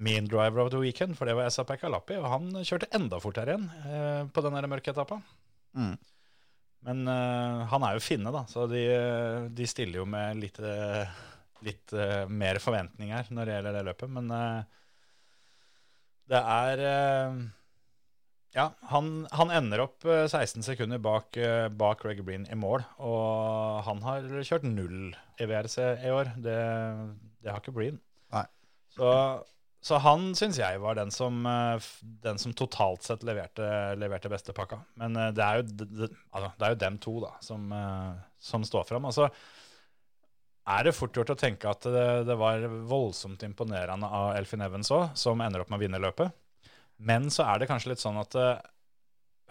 [0.00, 3.52] min driver of the weekend, for det var Esa Pekalapi, og han kjørte enda fortere
[3.52, 5.20] igjen eh, på den mørke etappa.
[5.76, 5.98] Mm.
[6.88, 8.86] Men eh, han er jo finne, da, så de,
[9.52, 11.20] de stiller jo med litt, eh,
[11.66, 14.12] litt uh, mer forventninger når det gjelder det løpet.
[14.18, 14.80] Men uh,
[16.32, 17.42] det er uh,
[18.52, 22.84] Ja, han, han ender opp eh, 16 sekunder bak, uh, bak Greg Breen i mål,
[23.00, 26.34] og han har kjørt null i VRC i år.
[26.44, 26.58] Det,
[27.40, 27.96] det har ikke Breen.
[28.34, 28.44] Nei.
[28.92, 29.08] Så,
[29.80, 31.40] så han syns jeg var den som,
[32.22, 33.64] den som totalt sett leverte,
[33.96, 34.82] leverte beste pakka.
[35.00, 37.72] Men det er jo, d- d- altså, det er jo dem to da, som,
[38.36, 39.08] som står fram.
[39.08, 39.30] Altså,
[40.62, 44.92] er det fort gjort å tenke at det, det var voldsomt imponerende av Elfin Evans
[44.94, 46.34] òg, som ender opp med å vinne løpet.
[47.02, 48.60] Men så er det kanskje litt sånn at eh,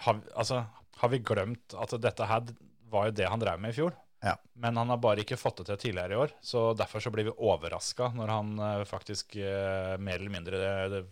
[0.05, 0.63] har, altså,
[1.01, 2.53] har vi glemt at dette her
[2.91, 3.95] var jo det han drev med i fjor?
[4.23, 4.35] Ja.
[4.53, 7.27] Men han har bare ikke fått det til tidligere i år, så derfor så blir
[7.27, 11.03] vi overraska når han eh, faktisk eh, mer eller mindre det, det,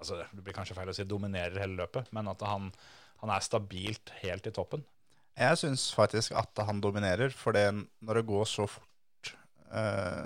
[0.00, 2.70] altså, det blir kanskje feil å si dominerer hele løpet, men at han,
[3.22, 4.82] han er stabilt helt i toppen.
[5.36, 8.85] Jeg syns faktisk at han dominerer, for når det går så fort,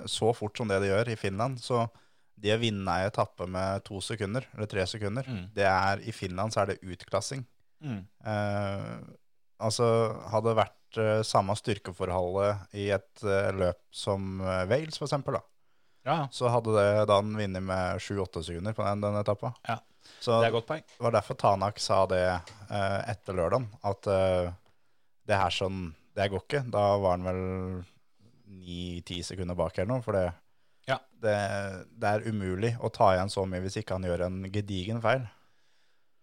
[0.06, 1.88] så fort som det de gjør i Finland, så
[2.40, 5.50] det å vinne ei etappe med to sekunder, eller tre sekunder, Mm.
[5.54, 7.44] det er, i Finland så er det utklassing.
[7.84, 8.96] Eh,
[9.60, 9.86] altså,
[10.32, 15.36] hadde det vært eh, samme styrkeforholdet i et eh, løp som eh, Wales, for eksempel,
[15.38, 15.42] da,
[16.08, 19.52] Ja, så hadde det da han vunnet med sju-åtte sekunder på den, den etappa.
[19.68, 19.78] Ja.
[20.20, 20.82] Så det er godt poeng.
[20.88, 24.48] det var derfor Tanak sa det eh, etter lørdagen, at eh,
[25.28, 26.62] det her sånn, det går ikke.
[26.72, 27.42] Da var han vel
[28.50, 30.26] ni-ti sekunder bak eller noe, for det,
[30.90, 30.98] Ja.
[31.22, 31.36] det,
[32.00, 35.28] det er umulig å ta igjen så mye hvis ikke han gjør en gedigen feil.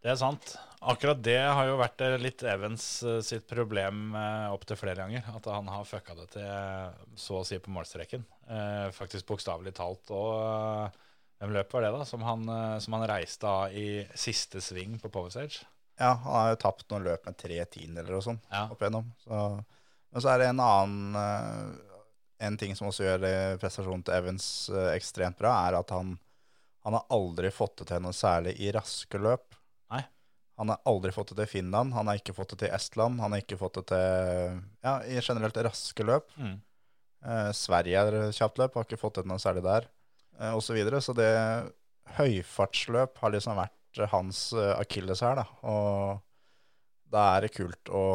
[0.04, 0.52] Det er sant.
[0.88, 5.24] Akkurat det har jo vært eh, litt Evans eh, sitt problem eh, opptil flere ganger.
[5.36, 8.22] At han har fucka det til så å si på målstreken.
[8.48, 10.12] Eh, faktisk bokstavelig talt.
[10.14, 10.94] Og
[11.42, 12.06] hvem løp var det, da?
[12.06, 12.46] Som han,
[12.82, 15.66] som han reiste av i siste sving på Power Stage?
[15.98, 18.68] Ja, han har jo tapt noen løp med tre tiendeler og sånn Ja.
[18.70, 19.10] opp igjennom.
[19.26, 19.42] Så,
[20.14, 21.18] men så er det en annen
[22.44, 26.16] En ting som også gjør eh, prestasjonen til Evans eh, ekstremt bra, er at han,
[26.86, 29.58] han har aldri fått det til noe særlig i raske løp.
[29.94, 30.04] Nei.
[30.62, 33.34] Han har aldri fått det til Finland, han har ikke fått det til Estland, han
[33.34, 36.30] har ikke fått det til ja, i generelt raske løp.
[36.38, 36.56] Mm.
[37.26, 39.90] Eh, Sverige er kjapt løp, har ikke fått til noe særlig der,
[40.40, 41.02] eh, og så videre.
[41.02, 41.34] Så det
[42.18, 45.46] høyfartsløp har liksom vært hans eh, akilles her, da.
[45.68, 48.06] Og da er det kult å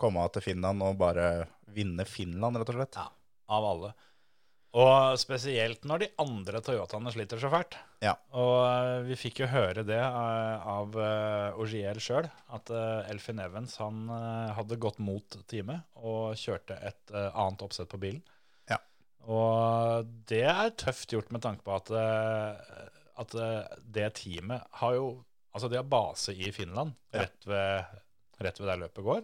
[0.00, 2.98] komme til Finland og bare vinne Finland, rett og slett.
[2.98, 3.10] Ja.
[3.52, 3.92] Av alle.
[4.74, 7.76] Og spesielt når de andre Toyotaene sliter så fælt.
[8.02, 8.16] Ja.
[8.34, 12.26] Og eh, vi fikk jo høre det eh, av uh, Ogiel sjøl,
[12.56, 17.62] at eh, Elfin Evans han eh, hadde gått mot teamet og kjørte et eh, annet
[17.62, 18.24] oppsett på bilen.
[18.70, 18.80] Ja.
[19.30, 22.90] Og det er tøft gjort med tanke på at, eh,
[23.22, 25.06] at eh, det teamet har jo
[25.54, 28.00] Altså, de har base i Finland, rett, ved,
[28.42, 29.20] rett ved der løpet går.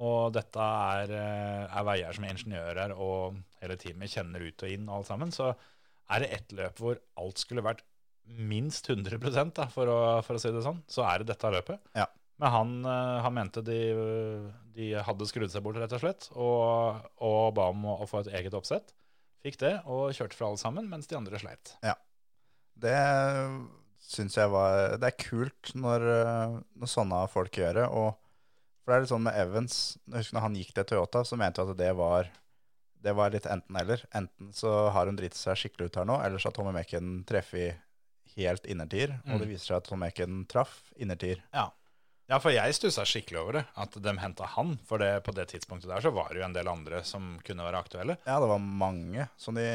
[0.00, 4.88] Og dette er, eh, er veier som ingeniører og hele teamet kjenner ut og inn,
[4.88, 5.32] alt sammen.
[5.34, 5.50] Så
[6.12, 7.84] er det ett løp hvor alt skulle vært
[8.24, 9.18] minst 100
[9.52, 11.82] da, for, å, for å si det sånn, så er det dette løpet.
[11.98, 12.06] Ja.
[12.40, 13.80] Men han, eh, han mente de,
[14.74, 18.22] de hadde skrudd seg bort, rett og slett, og, og ba om å, å få
[18.22, 18.94] et eget oppsett.
[19.42, 21.76] Fikk det, og kjørte fra alle sammen, mens de andre sleit.
[22.82, 22.96] Det
[24.02, 26.04] syns jeg var Det er kult når,
[26.78, 27.86] når sånne folk gjør det.
[27.90, 28.21] Og
[28.82, 29.76] for det er litt sånn med Evans
[30.08, 32.30] Jeg husker når han gikk til Toyota, så mente jeg at det var
[33.02, 34.04] det var litt enten-eller.
[34.14, 37.24] Enten så har hun driti seg skikkelig ut her nå, eller så har Tommy Mekken
[37.26, 37.80] treffet
[38.36, 39.16] helt innertier.
[39.26, 39.50] Og det Mm.
[39.50, 41.40] viser seg at Tommy Mekken traff innertier.
[41.52, 41.64] Ja.
[42.30, 44.76] ja, for jeg stussa skikkelig over det, at de henta han.
[44.86, 47.66] For det, på det tidspunktet der så var det jo en del andre som kunne
[47.66, 48.16] være aktuelle.
[48.24, 49.66] Ja, det var mange som, de,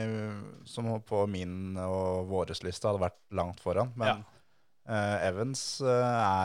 [0.64, 3.92] som på min og våres liste hadde vært langt foran.
[4.00, 4.24] Men
[4.88, 5.92] eh, Evans uh,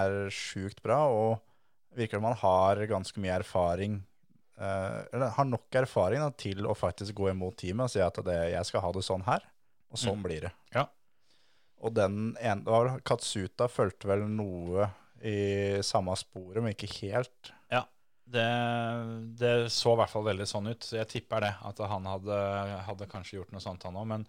[0.03, 1.39] er sjukt bra, og
[1.97, 4.01] virker som han har ganske mye erfaring
[4.61, 8.21] uh, Eller har nok erfaring da, til å faktisk gå imot teamet og si at
[8.27, 9.45] det, jeg skal ha det sånn her,
[9.93, 10.27] og sånn Mm.
[10.27, 10.53] blir det.
[10.75, 10.87] Ja.
[11.83, 14.91] Og den ene, Katsuta fulgte vel noe
[15.23, 17.53] i samme sporet, men ikke helt.
[18.33, 18.45] Det,
[19.37, 20.87] det så i hvert fall veldig sånn ut.
[20.95, 22.39] Jeg tipper det, at han hadde,
[22.87, 24.07] hadde kanskje gjort noe sånt, han òg.
[24.09, 24.25] Men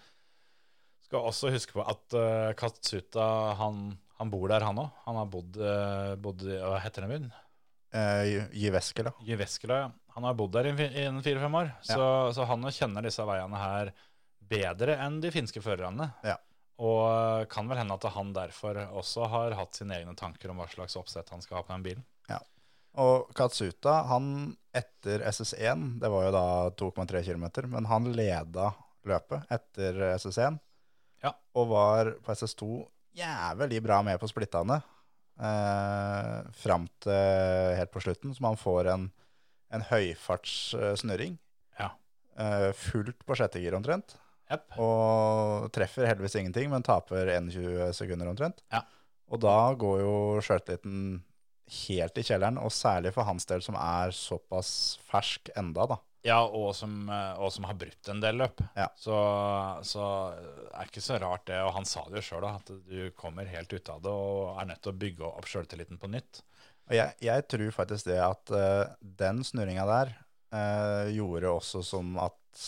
[1.05, 3.27] skal også huske på at uh, Katsuta
[3.59, 4.89] han, han bor der, han òg.
[5.05, 7.29] Han har bodd, uh, bodd Hva heter den byen?
[7.93, 9.13] Eh, Jyveskela.
[9.25, 9.91] Jyveskela, ja.
[10.15, 13.93] Han har bodd der i, fire-fem år, så, så han kjenner disse veiene her
[14.49, 16.11] bedre enn de finske førerne.
[16.25, 16.35] Ja.
[16.83, 20.67] Og kan vel hende at han derfor også har hatt sine egne tanker om hva
[20.69, 22.05] slags oppsett han skal ha på den bilen.
[23.01, 28.69] Og Katsuta, han etter SS1, det var jo da 2,3 km, men han leda
[29.09, 30.59] løpet etter SS1.
[31.23, 31.33] Ja.
[31.57, 32.67] Og var på SS2
[33.17, 34.77] jævlig bra med på splittene.
[35.41, 39.07] Eh, fram til helt på slutten, så man får en,
[39.73, 41.39] en høyfartssnurring.
[41.79, 41.93] Ja.
[42.37, 44.17] Eh, fullt på sjette gir omtrent.
[44.51, 44.77] Yep.
[44.83, 48.61] Og treffer heldigvis ingenting, men taper 21 sekunder omtrent.
[48.73, 48.83] Ja.
[49.33, 50.15] Og da går jo
[50.45, 51.23] sjøltilliten
[51.87, 55.97] helt i kjelleren, og særlig for hans del som er såpass fersk enda, da.
[56.23, 58.61] Ja, og som, eh, og som har brutt en del løp.
[58.79, 58.87] Ja.
[58.95, 59.15] Så,
[59.83, 60.03] så
[60.71, 61.59] er ikke så rart det.
[61.65, 64.69] Og han sa det jo sjøl, at du kommer helt ut av det og er
[64.69, 66.39] nødt til å bygge opp sjøltilliten på nytt.
[66.87, 70.13] Og jeg, jeg tror faktisk det at uh, den snurringa der
[70.55, 72.63] uh, gjorde også som at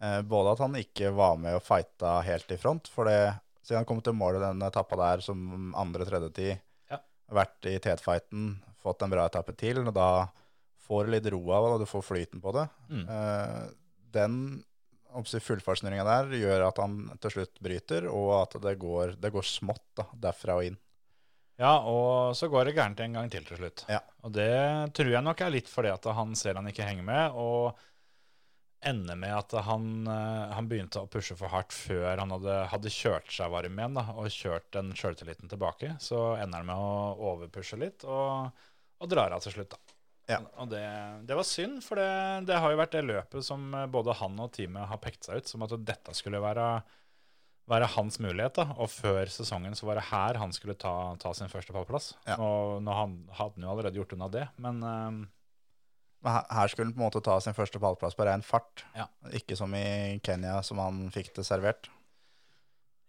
[0.00, 3.82] uh, Både at han ikke var med og fighta helt i front, for det, siden
[3.82, 6.60] han kom til målet den etappa der som andre-tredjetid,
[6.92, 7.00] Ja.
[7.28, 10.08] vært i tetfighten, fått en bra etappe til, og da
[10.86, 12.66] får litt ro av det, du får flyten på det.
[12.90, 13.04] Mm.
[13.08, 13.64] Eh,
[14.12, 14.38] den
[15.12, 19.84] fullfartsnurringa der gjør at han til slutt bryter, og at det går, det går smått
[19.98, 20.80] da, derfra og inn.
[21.60, 23.84] Ja, og så går det gærent en gang til til slutt.
[23.92, 24.00] Ja.
[24.24, 24.50] Og det
[24.96, 27.78] tror jeg nok er litt fordi at han ser han ikke henger med, og
[28.82, 32.90] ender med at han, eh, han begynte å pushe for hardt før han hadde, hadde
[32.90, 35.94] kjørt seg varm igjen da, og kjørt den sjøltilliten tilbake.
[36.02, 38.64] Så ender han med å overpushe litt og,
[38.98, 39.91] og drar av til slutt, da.
[40.30, 40.38] Ja.
[40.62, 40.82] Og det,
[41.26, 42.08] det var synd, for det,
[42.48, 45.42] det har jo vært det løpet som eh, både han og teamet har pekt seg
[45.42, 46.66] ut som at dette skulle være,
[47.70, 48.60] være hans mulighet.
[48.60, 52.12] da, Og før sesongen så var det her han skulle ta, ta sin første pallplass.
[52.28, 52.38] Ja.
[52.38, 54.82] Og nå han, hadde han jo allerede gjort unna det, men
[56.22, 58.84] Men her, skulle han på en måte ta sin første pallplass på ren fart.
[58.94, 59.08] Ja.
[59.34, 61.90] Ikke som i Kenya, som han fikk det servert.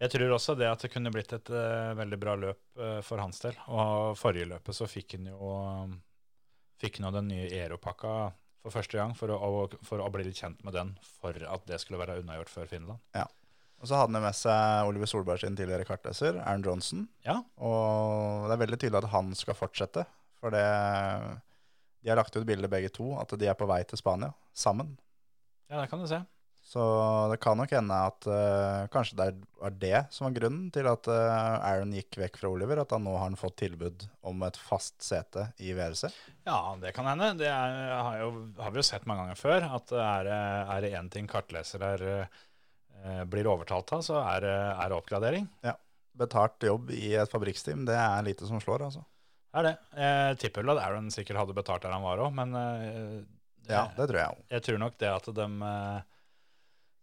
[0.01, 3.21] Jeg tror også det at det kunne blitt et uh, veldig bra løp uh, for
[3.21, 3.53] hans del.
[3.69, 5.51] Og forrige løpet så fikk han jo
[6.81, 8.15] fikk nå den nye Aero-pakka
[8.63, 11.81] for første gang for å, for å bli litt kjent med den for at det
[11.83, 13.01] skulle være unnagjort før Finland.
[13.15, 13.25] Ja.
[13.83, 17.01] Og så hadde han med seg Oliver Solberg sin tidligere kartleser, Aaron Johnson.
[17.27, 20.05] Ja, Og det er veldig tydelig at han skal fortsette.
[20.39, 20.63] For det,
[22.03, 24.95] de har lagt ut bilde begge to, at de er på vei til Spania sammen.
[25.67, 26.21] ja det kan du se.
[26.63, 26.79] Så
[27.29, 29.25] det kan nok hende at uh, kanskje det
[29.59, 32.79] var det som var grunnen til at uh, Aaron gikk vekk fra Oliver.
[32.85, 36.07] At han nå har han fått tilbud om et fast sete i VRC.
[36.47, 37.33] Ja, det kan hende.
[37.41, 38.29] Det er, har, jo,
[38.63, 39.67] har vi jo sett mange ganger før.
[39.75, 40.31] At er,
[40.85, 42.05] det- én ting kartleser er,
[43.03, 45.49] eh, blir overtalt av, så er det oppgradering.
[45.67, 45.75] Ja.
[46.15, 49.03] Betalt jobb i et fabrikksteam, det er lite som slår, altså.
[49.51, 49.75] Det er det.
[49.99, 52.55] Jeg tipper vel at Aaron sikkert hadde betalt der han var òg, men
[53.67, 54.41] Ja, det tror jeg òg.
[54.55, 55.47] jeg tror nok det at de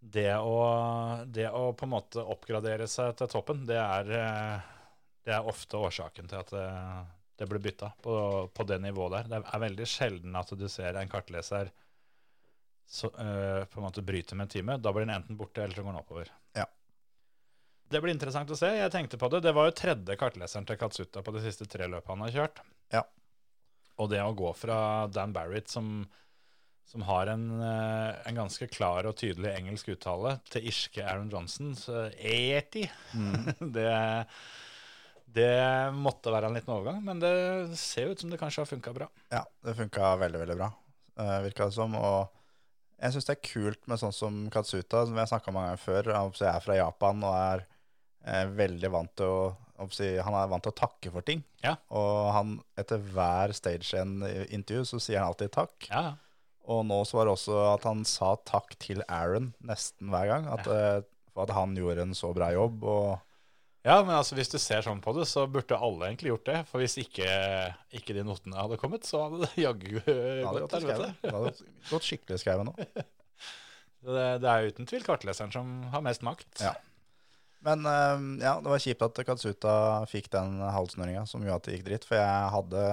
[0.00, 0.60] det å,
[1.28, 4.68] det å på en måte oppgradere seg til toppen, det er, eh,
[5.28, 6.66] det er ofte årsaken til at det,
[7.40, 8.16] det blir bytta på,
[8.54, 9.28] på det nivået der.
[9.28, 11.70] Det er veldig sjelden at du ser en kartleser
[12.90, 14.78] så, øh, på en måte bryte med en time.
[14.82, 16.32] Da blir den enten borte, eller så går den oppover.
[16.58, 16.64] Ja.
[17.90, 18.72] Det blir interessant å se.
[18.74, 19.44] Jeg tenkte på det.
[19.44, 22.64] Det var jo tredje kartleseren til Katsuta på de siste tre løpene han har kjørt.
[22.96, 23.04] Ja.
[24.02, 26.02] Og det å gå fra Dan Barrett, som
[26.90, 31.70] som har en, eh, en ganske klar og tydelig engelsk uttale, til irske Aaron Johnson.
[31.78, 32.82] Så eti.
[33.76, 33.92] det,
[35.30, 35.54] det
[35.94, 39.06] måtte være en liten overgang, men det ser ut som det kanskje har funka bra.
[39.30, 40.70] Ja, det funka veldig, veldig bra,
[41.22, 41.94] uh, virka det som.
[41.94, 42.26] Og
[42.98, 45.84] jeg syns det er kult med sånn som Katsuta, som vi har snakka mange ganger
[45.84, 46.10] før.
[46.16, 47.62] Han er fra Japan og er
[48.26, 49.42] eh, veldig vant til å
[49.80, 51.38] Han er vant til å takke for ting.
[51.64, 51.78] Ja.
[51.96, 55.86] Og han, etter hver stage-intervju så sier han alltid takk.
[55.88, 56.18] Ja,
[56.70, 60.46] Og nå så var det også at han sa takk til Aaron nesten hver gang.
[60.52, 61.00] At, ja.
[61.34, 62.86] for at han gjorde en så bra jobb.
[63.86, 66.58] Ja men altså, hvis du ser sånn på det, så burde alle egentlig gjort det.
[66.68, 67.30] For hvis ikke,
[67.96, 71.14] ikke de notene hadde kommet, så hadde det jaggu gått helvete.
[71.24, 71.54] Det hadde
[71.88, 72.76] gått skikkelig skrevet nå.
[74.00, 76.62] Det, det er uten tvil kartleseren som har mest makt.
[76.64, 76.70] Ja.
[77.60, 79.74] Men eh, ja, det var kjipt at Katsuta
[80.08, 82.06] fikk den halvsnøringa som gjorde at det gikk dritt.
[82.08, 82.84] For jeg hadde,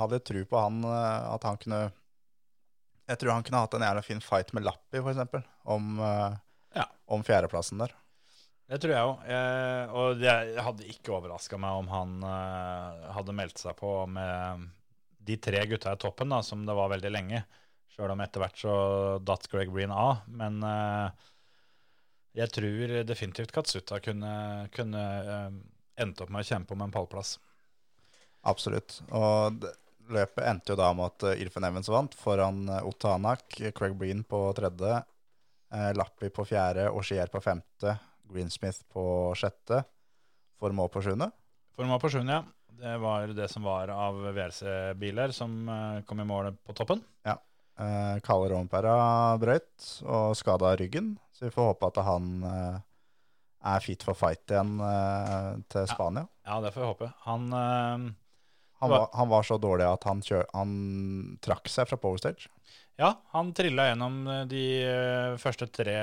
[0.00, 1.82] hadde tro på han, eh, at han kunne
[3.10, 6.36] Jeg tror han kunne hatt en jævla fin fight med Lappi, eksempel, om, uh,
[6.74, 6.86] Ja.
[7.06, 7.92] om fjerdeplassen der.
[8.64, 9.90] Det tror jeg òg.
[9.92, 14.64] Og det hadde ikke overraska meg om han uh, hadde meldt seg på med
[15.24, 17.42] de tre gutta i toppen, da, som det var veldig lenge.
[17.92, 18.74] Sjøl om etter hvert så
[19.22, 20.24] datt Greg Breen av.
[20.26, 21.12] Men uh,
[22.34, 24.32] jeg tror definitivt Katsuta kunne,
[24.74, 25.54] kunne uh,
[26.00, 27.36] endt opp med å kjempe om en pallplass.
[28.48, 28.98] Absolutt.
[29.14, 29.70] Og det,
[30.12, 34.24] løpet endte jo da med at eh, Irfan Evans vant foran eh, Otanak, Craig Breen
[34.28, 34.98] på tredje,
[35.72, 37.96] eh, Lappi på fjerde, Oshier på femte,
[38.30, 39.06] Greensmith på
[39.38, 39.84] sjette,
[40.60, 41.26] Formå på sjuende.
[41.74, 42.44] Forma på sjuende, ja.
[42.74, 45.52] Det var det som var av VRC-biler som
[46.06, 47.02] kom i mål på toppen.
[47.74, 52.76] Eh, Kalle Rompera brøyt og skada ryggen, så vi får håpe at han eh,
[53.74, 56.28] er fit for fight igjen eh, til Spania.
[56.46, 57.08] Ja, det får vi håpe.
[57.26, 57.48] Han
[58.84, 60.74] Han var, han var så dårlig at han, kjør, han
[61.44, 62.52] trakk seg fra Power Stage.
[62.96, 65.94] Ja, han trilla gjennom eh, de eh, første tre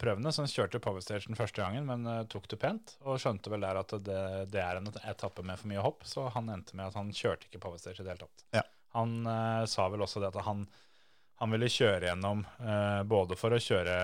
[0.00, 2.96] prøvene, så han kjørte power stage den første gangen, men eh, tok det pent.
[3.06, 6.26] Og skjønte vel der at det, det er en etappe med for mye hopp, så
[6.34, 8.48] han endte med at han kjørte ikke power stage i det hele tatt.
[8.56, 8.64] Ja.
[8.94, 10.66] Han uh, sa vel også det at han,
[11.42, 13.94] han ville kjøre gjennom, uh, både for å kjøre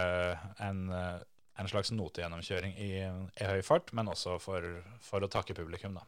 [0.67, 1.19] en, uh,
[1.59, 4.67] en slags notegjennomkjøring i, i høy fart, men også for,
[5.03, 6.07] for å takke publikum, da.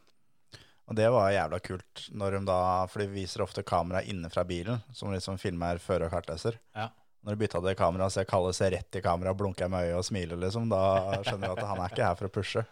[0.93, 2.57] Og det var jævla kult, når de da,
[2.93, 6.59] for de viser ofte kamera inne fra bilen, som liksom filmer føre- og kartleser.
[6.77, 6.91] Ja.
[7.25, 9.97] Når de bytta det kamera, så jeg Kalle seg rett i kamera, blunker med øyet
[10.03, 10.83] og smiler, liksom, da
[11.25, 12.65] skjønner du at han er ikke her for å pushe.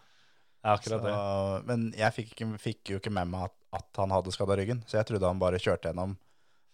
[0.61, 1.65] Ja, akkurat akkurat det.
[1.71, 4.85] Men jeg fikk, ikke, fikk jo ikke med meg at, at han hadde skada ryggen,
[4.85, 6.19] så jeg trodde han bare kjørte gjennom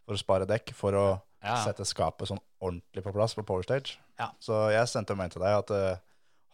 [0.03, 1.07] for å spare dekk, for å
[1.47, 1.61] Ja.
[1.63, 4.01] sette skapet sånn ordentlig på plass på Power Stage.
[4.19, 4.33] Ja.
[4.43, 6.01] Så jeg sendte en mail til deg at uh,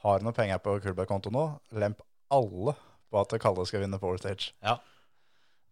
[0.04, 1.46] har du noe penger på Kulberg-konto nå,
[1.80, 2.74] lemp alle
[3.12, 4.54] på at Kalle skal vinne Power Stage.
[4.64, 4.78] Ja.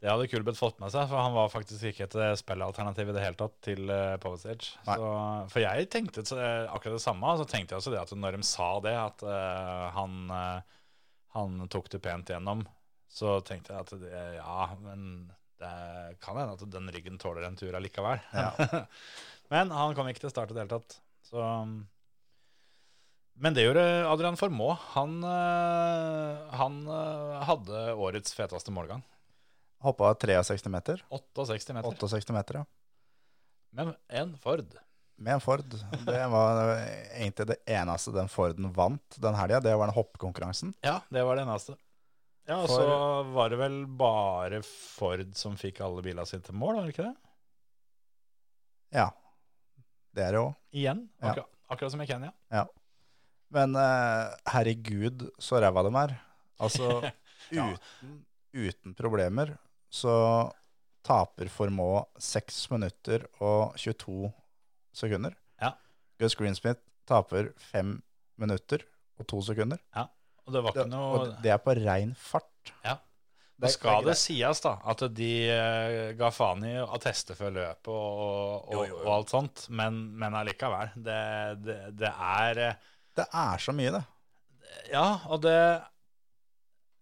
[0.00, 3.14] Det hadde Kulbeth fått med seg, for han var faktisk ikke et eh, spillalternativ i
[3.16, 4.70] det hele tatt til uh, Power Stage.
[4.86, 5.08] Så,
[5.52, 7.34] for jeg tenkte eh, akkurat det samme.
[7.36, 10.78] Så tenkte jeg også det at når de sa det, at uh, han, uh,
[11.36, 12.64] han tok det pent gjennom,
[13.12, 15.04] så tenkte jeg at det, ja, men
[15.60, 15.74] det
[16.24, 18.24] kan hende at den ryggen tåler en tur allikevel.
[18.32, 18.80] Ja.
[19.52, 20.96] men han kom ikke til start i det hele tatt.
[21.28, 21.44] Så
[23.40, 24.72] men det gjorde Adrian Formå.
[24.94, 29.02] Han, eh, han eh, hadde årets feteste målgang.
[29.80, 31.02] Hoppa 63 meter.
[31.08, 31.96] 68 meter.
[31.96, 32.64] 68 meter, ja.
[33.72, 34.66] Men en Ford.
[35.16, 35.64] med en Ford.
[36.06, 36.60] Det var
[37.16, 39.60] egentlig det eneste den Forden vant den helga.
[39.60, 40.74] Det var den hoppekonkurransen.
[40.84, 41.76] Ja, det var det eneste.
[42.48, 46.56] Ja, og For- så var det vel bare Ford som fikk alle bilene sine til
[46.58, 47.16] mål, var det ikke det?
[48.96, 49.08] Ja,
[50.16, 50.54] det er det òg.
[50.74, 51.04] Igjen.
[51.20, 51.30] Ja.
[51.30, 52.32] Akkurat, akkurat som i Kenya.
[53.54, 56.16] Men uh, herregud, så ræva de er.
[56.60, 57.00] Altså,
[57.50, 57.64] Ja.
[57.72, 58.20] uten,
[58.54, 59.56] uten problemer
[59.90, 60.12] så
[61.02, 64.30] taper Formå 6 minutter og 22
[64.94, 65.34] sekunder.
[65.58, 65.72] Ja.
[66.20, 67.96] Gus Greensmith taper 5
[68.38, 68.84] minutter
[69.18, 69.80] og 2 sekunder.
[69.96, 70.06] Ja.
[70.46, 72.74] Og det var ikke noe og det er på rein fart.
[72.84, 72.98] Ja.
[73.60, 77.90] Det skal det sies da, at de eh, ga faen i å teste før løpet
[77.92, 80.94] og, og, og alt sånt, men, men allikevel.
[80.96, 81.18] Det,
[81.66, 82.78] det, det er eh,
[83.18, 84.04] Det er så mye, det.
[84.92, 85.56] Ja, og det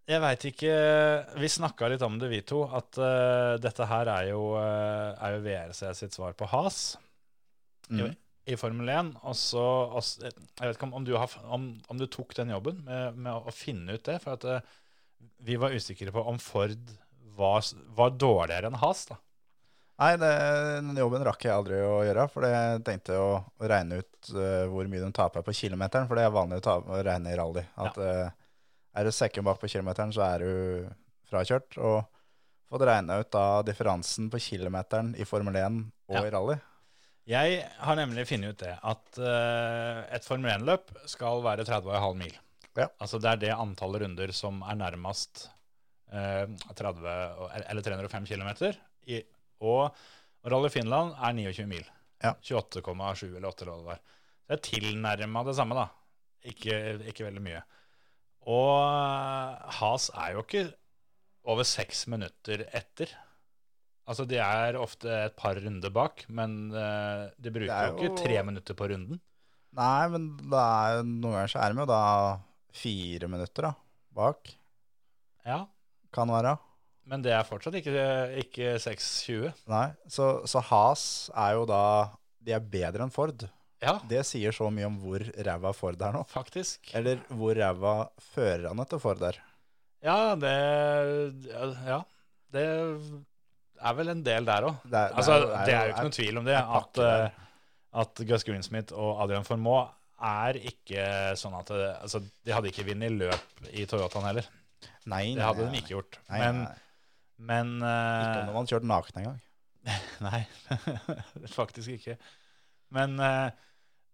[0.09, 0.73] Jeg veit ikke
[1.37, 5.37] Vi snakka litt om det, vi to, at uh, dette her er jo, uh, er
[5.37, 6.97] jo VRC sitt svar på has
[7.89, 8.03] Mm.
[8.05, 9.15] i, i Formel 1.
[9.25, 9.63] Og så
[10.21, 13.33] Jeg vet ikke om, om, du, har, om, om du tok den jobben med, med
[13.49, 14.19] å finne ut det.
[14.21, 14.75] For at uh,
[15.47, 16.93] vi var usikre på om Ford
[17.39, 17.65] var,
[17.97, 19.07] var dårligere enn has.
[19.09, 19.17] da.
[19.99, 20.31] Nei, det,
[20.87, 24.87] den jobben rakk jeg aldri å gjøre, for jeg tenkte å regne ut uh, hvor
[24.87, 27.65] mye de taper på kilometeren, for det er vanlig å, ta, å regne i rally.
[27.83, 28.29] At eh,
[28.95, 30.53] er du sekken bak på kilometeren, så er du
[31.31, 31.81] frakjørt.
[31.83, 31.99] Og
[32.71, 35.81] fått regna ut da differansen på kilometeren i Formel 1
[36.13, 36.23] og Ja.
[36.23, 36.59] i rally.
[37.29, 42.39] Jeg har nemlig funnet ut det at uh, et Formel 1-løp skal være 30,5 mil.
[42.79, 42.87] Ja.
[43.03, 45.49] Altså det er det antallet runder som er nærmest
[46.15, 46.47] eh,
[46.79, 47.09] 30
[47.67, 48.51] eller 305 km.
[49.11, 49.23] I,
[49.61, 49.95] og
[50.49, 51.85] Rally Finland er 29 mil.
[52.23, 52.33] Ja.
[52.43, 53.99] 28,7 eller 8 eller hva
[54.49, 55.89] det er tilnærma det samme, da.
[56.49, 56.73] Ikke,
[57.11, 57.59] ikke veldig mye.
[58.49, 60.63] Og eh, Has er jo ikke
[61.49, 63.13] over seks minutter etter.
[64.09, 68.09] Altså, de er ofte et par runder bak, men eh, de bruker er jo ikke
[68.09, 69.21] jo- tre minutter på runden.
[69.77, 72.01] Nei, men det er, noen ganger så er de jo da
[72.79, 73.75] fire minutter da,
[74.17, 74.55] bak,
[75.45, 75.59] Ja,
[76.13, 76.55] kan være.
[77.09, 77.93] Men det er fortsatt ikke,
[78.45, 79.53] ikke 6.20.
[79.73, 81.83] Nei, så, så Has er jo da,
[82.45, 83.47] de er bedre enn Ford.
[83.83, 86.25] Ja, Det sier så mye om hvor ræva Ford er nå.
[86.33, 86.91] faktisk.
[86.99, 87.93] Eller hvor ræva
[88.35, 89.39] førerne til Ford er.
[90.05, 90.55] Ja, det
[91.87, 92.01] Ja,
[92.55, 92.65] det
[93.79, 94.81] er vel en del der òg.
[94.85, 96.59] Det Altså, det er jo ikke noen tvil om det.
[96.59, 97.47] At, eh,
[98.03, 99.87] at Gus Greensmith og Adrian Formoe
[100.19, 101.05] er ikke
[101.39, 104.49] sånn at det, altså, De hadde ikke vunnet løp i Toyotaen heller.
[105.09, 106.19] Nei, Det hadde de ikke gjort.
[106.29, 106.88] Nei, nei, men
[107.39, 109.41] Ikke eh, om de hadde kjørt nakne engang.
[110.27, 110.43] Nei,
[111.59, 112.17] faktisk ikke.
[112.95, 113.51] Men eh,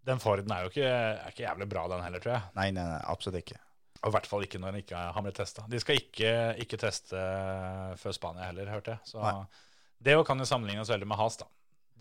[0.05, 2.51] den Forden er jo ikke, er ikke jævlig bra, den heller, tror jeg.
[2.59, 3.61] Nei, nei, nei, absolutt ikke.
[4.05, 5.65] Og i hvert fall ikke når den ikke har blitt testa.
[5.71, 7.21] De skal ikke, ikke teste
[8.01, 9.09] før Spania heller, hørte jeg.
[9.15, 9.47] Så Nei.
[10.05, 11.49] det kan jo sammenlignes veldig med Has, da.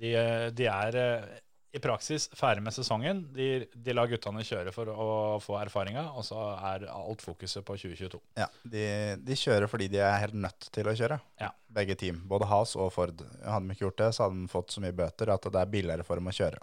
[0.03, 0.11] De,
[0.57, 1.37] de er eh,
[1.73, 3.23] i praksis ferdig med sesongen.
[3.33, 5.07] De, de lar guttene kjøre for å
[5.41, 6.37] få erfaringa, og så
[6.69, 8.19] er alt fokuset på 2022.
[8.37, 8.83] Ja, de,
[9.25, 11.17] de kjører fordi de er helt nødt til å kjøre.
[11.41, 11.49] Ja.
[11.73, 13.25] Begge team, både Has og Ford.
[13.41, 15.73] Hadde de ikke gjort det, så hadde de fått så mye bøter at det er
[15.73, 16.61] billigere for dem å kjøre.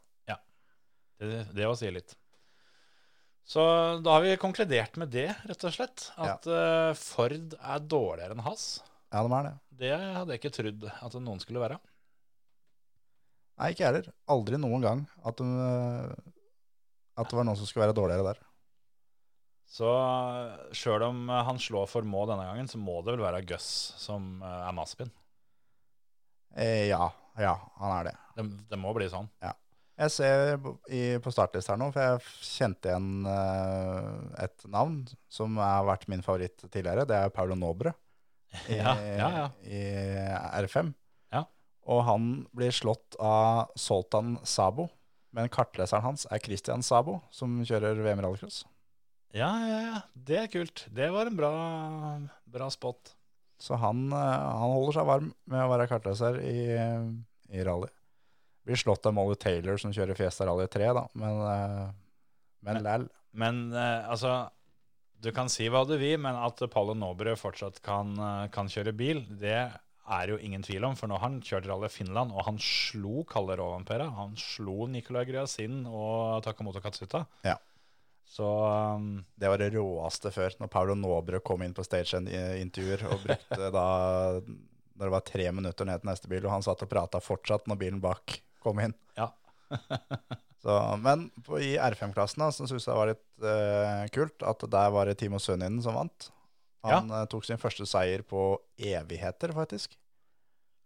[1.21, 2.15] Det, det å si litt.
[3.51, 3.63] Så
[4.05, 6.07] da har vi konkludert med det, rett og slett.
[6.17, 6.95] At ja.
[6.97, 8.69] Ford er dårligere enn Has.
[9.11, 9.55] Ja, de er det.
[9.81, 11.81] Det hadde jeg ikke trodd at noen skulle være.
[13.61, 14.13] Nei, ikke jeg heller.
[14.33, 16.31] Aldri noen gang at, de, eh,
[17.21, 18.41] at det var noen som skulle være dårligere der.
[19.71, 19.91] Så
[20.75, 23.69] sjøl om han slår for må denne gangen, så må det vel være Gus
[24.01, 25.13] som eh, er Maspin.
[26.57, 27.05] Eh, ja,
[27.39, 28.17] ja, han er det.
[28.39, 29.29] Det, det må bli sånn.
[30.01, 30.55] Jeg ser
[30.89, 36.07] i, på startlist her nå, for jeg kjente igjen uh, et navn som har vært
[36.09, 37.05] min favoritt tidligere.
[37.05, 37.93] Det er Paulo Nobre
[38.65, 39.45] i, Ja, ja, ja.
[39.61, 39.83] i
[40.65, 40.95] R5.
[41.91, 44.89] Og han blir slått av Soltan Sabo,
[45.35, 48.63] men kartleseren hans er Christian Sabo, som kjører VM rallycross.
[49.35, 49.99] Ja, ja, ja.
[50.15, 50.85] Det er kult.
[50.91, 51.51] Det var en bra,
[52.51, 53.15] bra spot.
[53.61, 56.63] Så han, eh, han holder seg varm med å være kartleser i,
[57.53, 57.91] i rally.
[58.67, 61.85] Blir slått av Molly Taylor, som kjører Fiesta Rally 3, da, men, eh,
[62.67, 63.07] men læl.
[63.31, 64.49] Men eh, altså
[65.21, 68.15] Du kan si hva du vil, men at Palle Nobre fortsatt kan,
[68.55, 69.69] kan kjøre bil, det
[70.09, 70.97] er jo ingen tvil om.
[70.99, 74.09] For nå har han kjørt Rally Finland, og han slo Kalle Rovanpera.
[74.19, 77.25] Han slo Nicolai Gryasin og Takamoto Katsuta.
[77.47, 77.57] Ja.
[78.31, 83.25] Så um, Det var det råeste før, når Paulo Nobre kom inn på stage-intervjuer og
[83.25, 83.87] brukte da
[84.39, 87.67] Når det var tre minutter ned til neste bil, og han satt og prata fortsatt
[87.71, 88.95] når bilen bak kom inn.
[89.19, 89.31] Ja.
[90.63, 94.67] så, men på, i R5-klassen da, så syns jeg det var litt uh, kult at
[94.77, 96.29] der var det Timo Sønninen som vant.
[96.87, 97.25] Han ja.
[97.29, 99.99] tok sin første seier på evigheter, faktisk.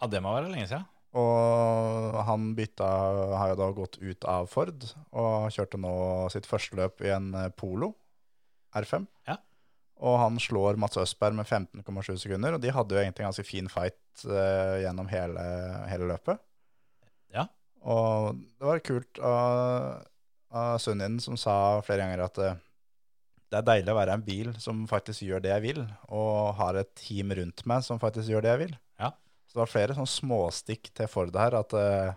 [0.00, 0.88] ja, det må være lenge siden.
[1.14, 2.86] Og han bytta,
[3.38, 4.82] har jo da gått ut av Ford
[5.14, 5.94] og kjørte nå
[6.34, 7.92] sitt første løp i en eh, Polo
[8.74, 9.06] R5.
[9.30, 9.38] Ja.
[10.02, 13.46] Og han slår Mats Østberg med 15,7 sekunder, og de hadde jo egentlig en ganske
[13.46, 15.44] fin fight uh, gjennom hele,
[15.86, 16.42] hele løpet.
[17.32, 17.46] Ja.
[17.86, 20.02] Og det var kult av,
[20.50, 22.58] av Sunnin som sa flere ganger at eh,
[23.54, 26.80] det er deilig å være en bil som faktisk gjør det jeg vil, og har
[26.80, 28.72] et team rundt meg som faktisk gjør det jeg vil.
[28.98, 29.12] Ja.
[29.46, 32.16] Så det var flere sånn småstikk til Ford her, at uh,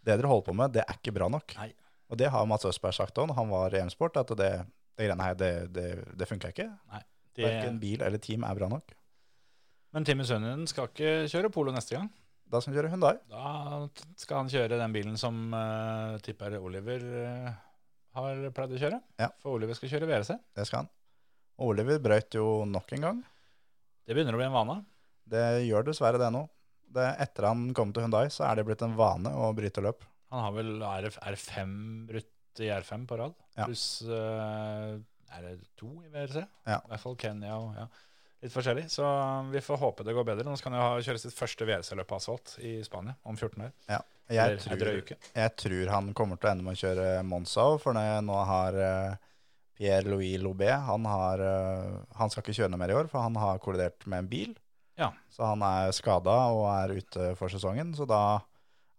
[0.00, 1.52] det dere holder på med, det er ikke bra nok.
[1.60, 1.68] Nei.
[2.10, 4.48] Og det har Mats Østberg sagt òg når han var i M-sport, at det,
[4.96, 6.70] det greiene her, det, det, det funker ikke.
[7.36, 8.96] De, Verken bil eller team er bra nok.
[9.94, 12.08] men Timmy Sønnen skal ikke kjøre Polo neste gang.
[12.50, 13.12] Da skal han kjøre Hyundai.
[13.30, 17.52] Da skal han kjøre den bilen som uh, tipper Oliver eh,
[18.16, 19.00] har pleid å kjøre.
[19.20, 19.28] Ja.
[19.42, 20.36] For Oliver skal kjøre WRC.
[20.56, 20.90] Det skal han.
[21.60, 23.20] Oliver brøyt jo nok en gang.
[24.06, 24.78] Det begynner å bli en vane.
[25.30, 26.46] Det gjør dessverre det nå.
[26.90, 30.02] Det, etter han kom til Hyundai, så er det blitt en vane å bryte løp.
[30.34, 31.74] Han har vel RF, R5
[32.08, 33.66] brutt i R5 på rad, Ja.
[33.68, 34.98] pluss uh,
[35.30, 36.42] er det to i WRC?
[36.66, 36.80] Ja.
[36.80, 37.84] I hvert fall Kenya og ja,
[38.42, 38.88] litt forskjellig.
[38.90, 39.06] Så
[39.52, 40.46] vi får håpe det går bedre.
[40.48, 43.68] Nå skal han jo ha, kjøre sitt første WRC-løp på asfalt i Spania om 14
[43.68, 43.72] år.
[43.90, 44.00] Ja.
[44.30, 45.00] Jeg, tror,
[45.34, 48.76] jeg tror han kommer til å ende med å kjøre Monza òg, for nå har
[48.78, 49.30] eh,
[49.80, 53.38] Pierre-Louis Lobé han, har, eh, han skal ikke kjøre noe mer i år, for han
[53.40, 54.52] har kollidert med en bil.
[55.00, 55.08] Ja.
[55.32, 57.94] Så han er skada og er ute for sesongen.
[57.96, 58.42] Så da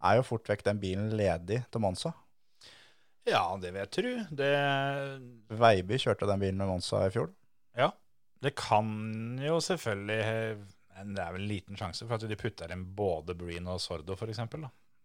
[0.02, 2.12] er jo fort vekk den bilen ledig til Monza.
[3.28, 4.12] Ja, det vil jeg tro.
[4.42, 4.52] Det,
[5.54, 7.30] Veiby kjørte den bilen med Monza i fjor.
[7.78, 7.92] ja,
[8.42, 10.22] det kan jo selvfølgelig
[11.06, 14.16] Det er vel en liten sjanse for at de putter inn både Breen og Sordo,
[14.18, 14.42] f.eks.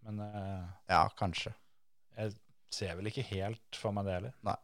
[0.06, 1.54] Men eh, Ja, kanskje.
[2.18, 2.36] jeg
[2.74, 4.34] ser vel ikke helt for meg det heller.
[4.46, 4.56] Nei.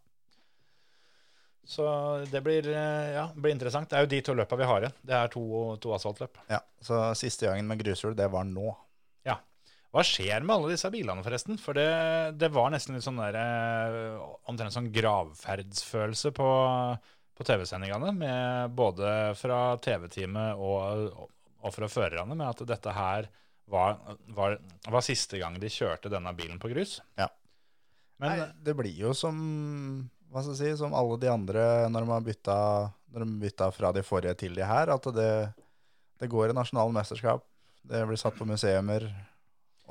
[1.64, 1.86] Så
[2.32, 3.88] det blir, eh, ja, blir interessant.
[3.90, 4.96] Det er jo de to løpa vi har igjen.
[5.08, 5.44] Det er to,
[5.80, 6.42] to asfaltløp.
[6.52, 8.74] Ja, Så siste gangen med grushjul, det var nå.
[9.24, 9.38] Ja.
[9.94, 11.56] Hva skjer med alle disse bilene, forresten?
[11.62, 11.88] For det,
[12.42, 14.20] det var nesten litt sånn der eh,
[14.52, 16.50] Omtrent sånn gravferdsfølelse på,
[17.40, 21.16] på TV-sendingene, med både fra TV-teamet og,
[21.64, 23.32] og fra førerne, med at dette her
[23.66, 23.98] var,
[24.36, 24.58] var,
[24.88, 27.00] var siste gang de kjørte denne bilen på grus.
[27.20, 27.30] Ja.
[28.22, 29.40] Men Nei, det blir jo som
[30.34, 32.60] hva skal jeg si, som alle de andre når de har bytta,
[33.14, 35.34] de bytta fra de forrige til de her, at det,
[36.22, 37.46] det går i nasjonale mesterskap,
[37.86, 39.06] det blir satt på museumer,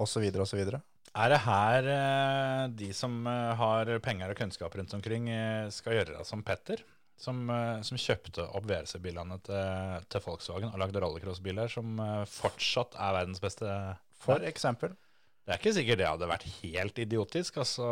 [0.02, 0.62] osv., osv.
[0.64, 6.00] er det her eh, de som eh, har penger og kunnskap rundt omkring, eh, skal
[6.00, 6.82] gjøre det som Petter?
[7.22, 12.96] Som, eh, som kjøpte opp VRC-bilene til, til Volkswagen og lagde rallycrossbiler som eh, fortsatt
[12.98, 13.68] er verdens beste.
[14.22, 14.96] For eksempel.
[15.46, 17.56] Det er ikke sikkert det hadde vært helt idiotisk.
[17.62, 17.86] altså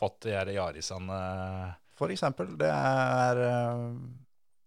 [0.00, 1.18] Fått de her Yarisene
[1.98, 3.82] For eksempel, det er, eh,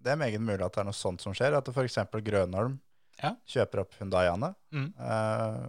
[0.03, 1.55] det er meget mulig at det er noe sånt som skjer.
[1.57, 2.75] At eksempel Grønholm
[3.23, 3.35] Ja.
[3.47, 4.89] kjøper opp Hyundaiene Mm.
[4.99, 5.63] eh,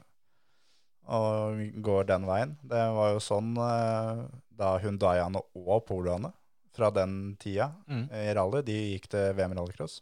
[1.14, 2.54] og går den veien.
[2.64, 4.22] Det var jo sånn eh,
[4.56, 6.32] da Hyundaiene og Poloene
[6.74, 8.08] fra den tida Mm.
[8.12, 10.00] i rally, de gikk til VM rallycross.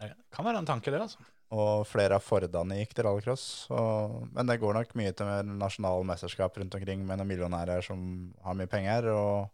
[0.00, 1.00] Det kan være en tanke, det.
[1.00, 1.18] altså.
[1.52, 3.70] Og flere av Fordene gikk til rallycross.
[3.70, 8.34] og- Men det går nok mye til nasjonale mesterskap rundt omkring med noen millionærer som
[8.42, 9.50] har mye penger, og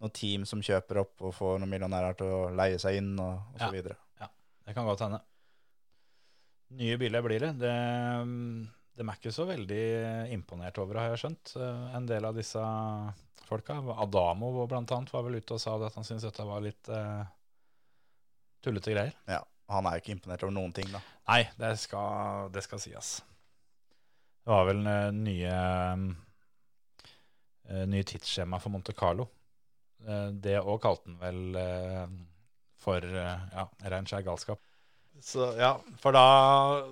[0.00, 3.40] noen team som kjøper opp og får noen millionærer til å leie seg inn, og,
[3.54, 3.66] og Ja.
[3.68, 3.96] så videre.
[4.66, 5.20] Det kan godt hende.
[6.70, 7.58] Nye biler blir det.
[7.58, 8.68] det.
[8.98, 9.82] De er ikke så veldig
[10.34, 11.52] imponert over det, har jeg skjønt.
[11.54, 12.62] Eh, En del av disse
[13.46, 13.76] folka.
[13.94, 17.22] Adamo blant annet var vel ute og sa at han syntes dette var litt uh,
[18.64, 19.14] tullete greier.
[19.30, 19.38] Ja,
[19.70, 21.00] Han er jo ikke imponert over noen ting, da.
[21.30, 23.12] Nei, det skal, det skal sies.
[24.42, 25.54] Det var vel eh, nye
[27.68, 29.26] nye tidsskjema for Monte Carlo.
[30.00, 31.58] Det òg kalte han vel
[32.80, 34.62] for ja, rein skjær galskap.
[35.20, 36.24] Så ja, For da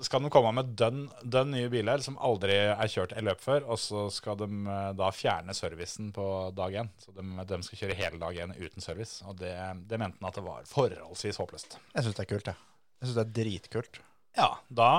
[0.04, 3.66] skal de komme med dønn, dønn nye biler som aldri er kjørt i løp før,
[3.70, 6.90] og så skal de eh, da fjerne servicen på dag én.
[7.02, 9.20] Så de, de skal kjøre hele dag én uten service.
[9.26, 9.54] Og det,
[9.86, 11.78] det mente han at det var forholdsvis håpløst.
[11.94, 12.68] Jeg syns det er kult, jeg.
[12.96, 14.00] Jeg syns det er dritkult.
[14.36, 14.90] Ja, da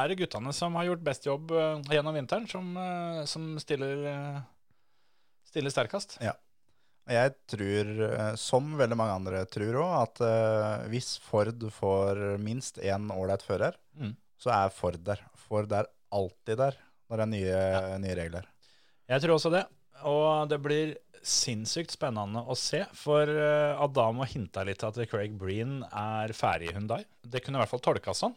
[0.00, 4.06] er det guttene som har gjort best jobb eh, gjennom vinteren, som, eh, som stiller,
[5.50, 6.20] stiller sterkest.
[6.22, 6.49] Og
[7.10, 12.80] jeg tror, eh, som veldig mange andre tror òg, at uh, hvis Ford får minst
[12.82, 14.14] én ålreit fører, Mm.
[14.38, 15.20] så er Ford der.
[15.36, 16.76] Ford er alltid der
[17.10, 18.46] når det er nye, nye regler.
[19.10, 19.64] Jeg tror også det.
[20.06, 22.84] Og det blir sinnssykt spennende å se.
[22.96, 27.02] For Adam Adamo hinta litt at Craig Breen er ferdig i Hyundai.
[27.20, 28.36] Det kunne i hvert fall tolkes sånn.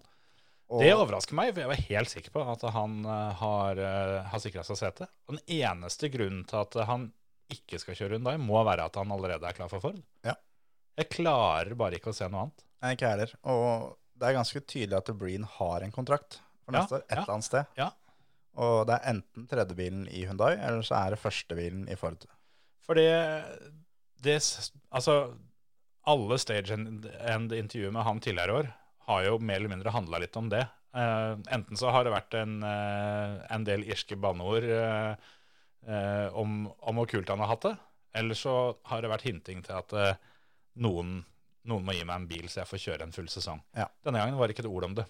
[0.74, 4.44] Og, Det overrasker meg, for jeg var helt sikker på at han har, uh, har
[4.44, 5.08] sikra seg sete.
[5.30, 7.12] Den eneste grunnen til at han
[7.54, 10.00] ikke skal kjøre Hyundai, må være at han allerede er klar for Ford.
[10.26, 10.36] Ja.
[11.00, 12.66] Jeg klarer bare ikke å se noe annet.
[12.84, 13.34] Nei, ikke heller.
[13.50, 17.16] Og det er ganske tydelig at Breen har en kontrakt for Ja, neste år, et
[17.16, 17.22] ja.
[17.24, 17.80] eller annet sted.
[18.64, 22.28] Og det er enten tredjebilen i Hyundai, eller så er det førstebilen i Ford.
[22.86, 23.08] Fordi
[24.24, 24.38] det
[24.92, 25.34] Altså,
[26.06, 28.72] alle stage and, and intervjuer med han tidligere i år
[29.08, 30.64] har jo mer eller mindre handla litt om det.
[30.94, 35.32] Uh, enten så har det vært en, uh, en del irske banneord eh,
[35.88, 37.74] eh, om, om hvor kult han har hatt det,
[38.20, 38.56] eller så
[38.90, 40.22] har det vært hinting til at eh,
[40.84, 41.18] noen,
[41.70, 43.62] noen må gi meg en bil så jeg får kjøre en full sesong.
[43.78, 43.90] Ja.
[44.06, 45.08] Denne gangen var det ikke et ord om det.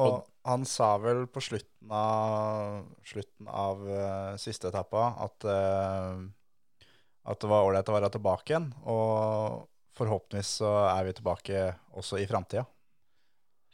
[0.00, 6.22] Og han sa vel på slutten av, slutten av uh, siste etappa at, uh,
[7.28, 8.70] at det var ålreit å være tilbake igjen.
[8.88, 9.68] Og
[9.98, 11.66] forhåpentligvis så er vi tilbake
[12.00, 12.64] også i framtida.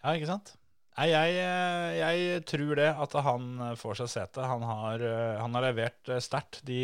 [0.03, 0.58] Ja, ikke sant?
[0.99, 4.42] Nei, jeg, eh, jeg tror det, at han eh, får seg sete.
[4.51, 6.80] Han har, eh, han har levert sterkt de,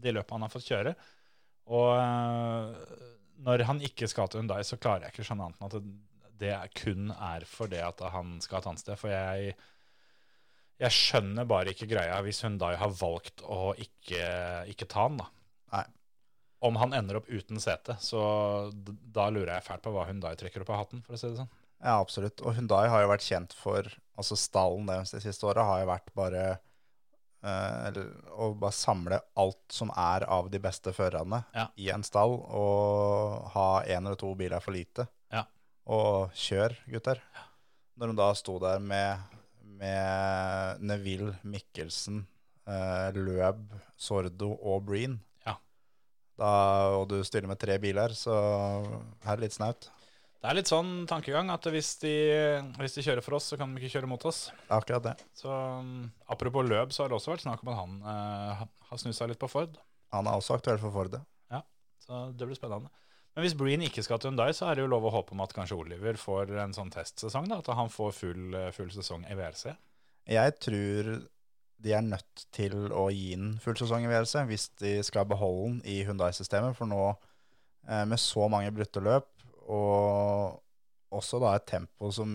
[0.00, 0.94] de løpene han har fått kjøre.
[1.76, 1.90] Og
[3.44, 5.76] når han ikke skal til Hyundai, så klarer jeg ikke å skjønne annet enn at
[5.76, 5.96] det,
[6.40, 9.00] det kun er for det at han skal et annet sted.
[9.02, 9.52] For jeg,
[10.80, 14.30] jeg skjønner bare ikke greia hvis Hyundai har valgt å ikke,
[14.72, 15.28] ikke ta han, da.
[15.74, 15.84] Nei.
[16.70, 18.22] Om han ender opp uten sete, så
[18.80, 21.42] da lurer jeg fælt på hva Hyundai trekker opp av hatten, for å si det
[21.42, 21.52] sånn.
[21.82, 22.40] Ja, absolutt.
[22.42, 25.88] Og Hyundai har jo vært kjent for Altså stallen deres de siste åra har jo
[25.90, 26.44] vært bare
[27.44, 27.98] eh,
[28.32, 31.66] Å bare samle alt som er av de beste førerne Ja.
[31.76, 35.04] i en stall, og ha én eller to biler for lite.
[35.32, 35.44] Ja.
[35.86, 37.20] Og kjør, gutter.
[38.00, 39.20] Når de da sto der med,
[39.78, 42.24] med Neville, Mikkelsen,
[42.66, 45.56] eh, Løb, Sordo og Breen, Ja.
[46.38, 46.50] da,
[46.96, 48.32] og du stiller med tre biler, så
[49.24, 49.90] er det litt snaut.
[50.42, 52.12] Det er litt sånn tankegang at hvis de,
[52.78, 54.44] hvis de kjører for oss, så kan de ikke kjøre mot oss.
[54.72, 55.14] Akkurat det.
[55.34, 59.00] Så um, Apropos løp, så har det også vært snakk om at han eh, har
[59.02, 59.74] seg litt på Ford.
[60.14, 61.16] Han er også aktuell for Ford.
[61.50, 61.64] Ja,
[62.04, 62.92] Så det blir spennende.
[63.36, 65.42] Men hvis Breen ikke skal til Hyundai, så er det jo lov å håpe om
[65.44, 67.50] at kanskje Oliver får en sånn testsesong.
[67.50, 69.74] da, At han får full, eh, full sesong i VRC.
[70.32, 71.10] Jeg tror
[71.84, 75.74] de er nødt til å gi den full sesong i VRC hvis de skal beholde
[75.74, 76.78] den i Hyundai-systemet.
[76.78, 77.02] For nå,
[77.88, 79.28] eh, med så mange brutte løp,
[79.66, 80.62] og
[81.16, 82.32] også da et tempo som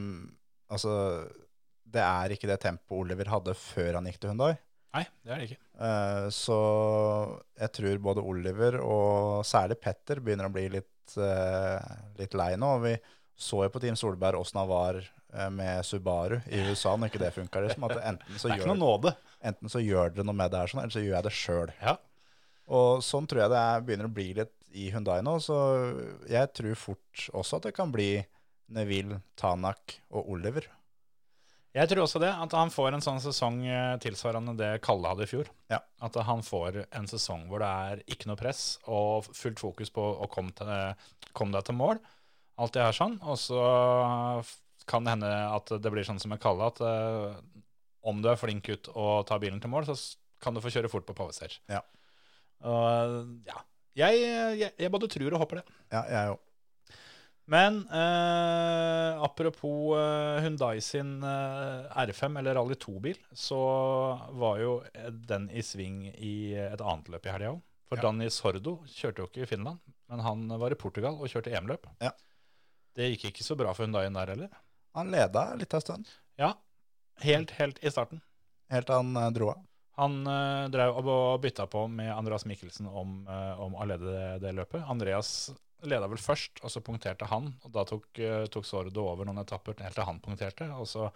[0.71, 1.27] Altså,
[1.84, 4.53] det er ikke det tempoet Oliver hadde før han gikk til Hyundai.
[4.95, 5.57] Nei, det er det ikke.
[5.75, 6.57] Uh, Så
[7.59, 11.75] jeg tror både Oliver og særlig Petter begynner å bli litt, uh,
[12.19, 12.71] litt lei nå.
[12.86, 12.93] Vi
[13.41, 17.21] så jo på Team Solberg åssen han var eh, med Subaru i USA når ikke
[17.23, 17.61] det funka.
[17.65, 18.67] Liksom, enten, så Det gjør-
[19.49, 21.71] enten så gjør dere noe med det her, sånn, eller så gjør jeg det sjøl.
[21.82, 21.95] Ja.
[22.69, 25.38] Og sånn tror jeg det er, begynner å bli litt i Hyundai nå.
[25.43, 25.55] Så
[26.30, 28.13] jeg tror fort også at det kan bli
[28.72, 30.67] Neville, Tanak og Oliver.
[31.72, 35.24] Jeg tror også det, at han får en sånn sesong eh, tilsvarende det Kalle hadde
[35.24, 35.47] i fjor.
[35.72, 35.80] Ja.
[36.03, 40.03] At han får en sesong hvor det er ikke noe press og fullt fokus på
[40.03, 40.67] å komme, til,
[41.32, 42.01] komme deg til mål.
[42.59, 43.15] Alt det her sånn.
[43.24, 43.61] Og så
[44.89, 47.39] kan det hende at det blir sånn som med Kalle, at uh,
[48.03, 49.95] om du er flink gutt og tar bilen til mål, så
[50.43, 51.61] kan du få kjøre fort på Powerstage.
[51.72, 51.84] Ja.
[52.59, 53.61] Uh, ja.
[53.97, 54.21] Jeg,
[54.59, 55.65] jeg, jeg både tror og håper det.
[55.91, 56.39] Ja, jeg òg.
[57.51, 63.57] Men eh, apropos eh, Hyundai sin eh, R5 eller Rally 2-bil, så
[64.39, 64.75] var jo
[65.27, 67.59] den i sving i et annet løp i helga òg.
[67.91, 68.05] For Ja.
[68.07, 71.89] Danny Sordo kjørte jo ikke i Finland, men han var i Portugal og kjørte EM-løp.
[71.99, 72.13] Ja.
[72.95, 74.53] Det gikk ikke så bra for Hundaien der heller.
[74.95, 76.07] Han leda litt av stund,
[76.39, 76.53] Ja,
[77.25, 78.21] helt, helt i starten.
[78.71, 79.59] helt til han eh, dro av.
[80.01, 84.29] Han uh, drev og bytta på med Andreas Mikkelsen om, eh, om å lede det,
[84.41, 84.81] det løpet.
[84.89, 85.51] Andreas
[85.85, 87.51] leda vel først, og så punkterte han.
[87.65, 90.69] og Da tok, eh, tok Sordo over noen etapper helt til han punkterte.
[90.73, 91.11] og så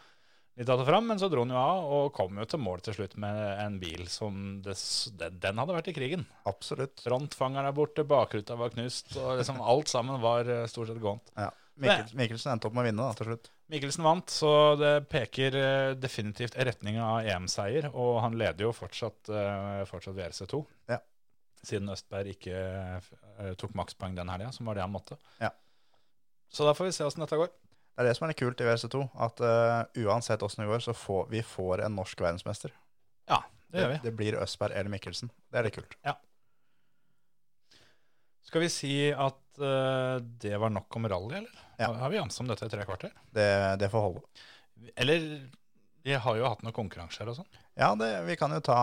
[0.58, 2.82] litt av det fram, Men så dro han jo av og kom jo til mål
[2.82, 4.78] til slutt med en bil som det,
[5.42, 6.26] den hadde vært i krigen.
[6.46, 7.02] Absolutt.
[7.04, 11.34] Frontfangeren er borte, bakruta var knust, og liksom alt sammen var stort sett gåent.
[11.36, 11.52] Ja.
[11.76, 13.52] Mikkel, Mikkelsen endte opp med å vinne da, til slutt.
[13.72, 17.88] Mikkelsen vant, så det peker eh, definitivt i retning av EM-seier.
[17.98, 20.60] Og han leder jo fortsatt, eh, fortsatt VRC2.
[20.92, 21.00] Ja.
[21.66, 25.18] Siden Østberg ikke eh, tok makspoeng den helga, som var det han måtte.
[25.42, 25.50] Ja.
[26.54, 27.50] Så da får vi se åssen dette går.
[27.50, 29.02] Det er det som er litt kult i VRC2.
[29.24, 32.74] at uh, uansett åssen det går, så får vi får en norsk verdensmester.
[33.32, 33.40] Ja,
[33.72, 34.00] det gjør vi.
[34.04, 35.32] Det blir Østberg eller Mikkelsen.
[35.48, 35.96] Det er litt kult.
[36.04, 36.18] Ja.
[38.46, 41.62] Skal vi si at eh, det var nok om rally, eller?
[41.78, 41.92] Ja.
[42.00, 43.14] Har vi jamsa om dette i tre kvarter?
[43.36, 43.48] Det,
[43.82, 44.24] det får holde.
[44.96, 45.28] Eller
[46.06, 47.62] vi har jo hatt noen konkurranser og sånn.
[47.76, 48.78] Ja, det, vi kan jo ta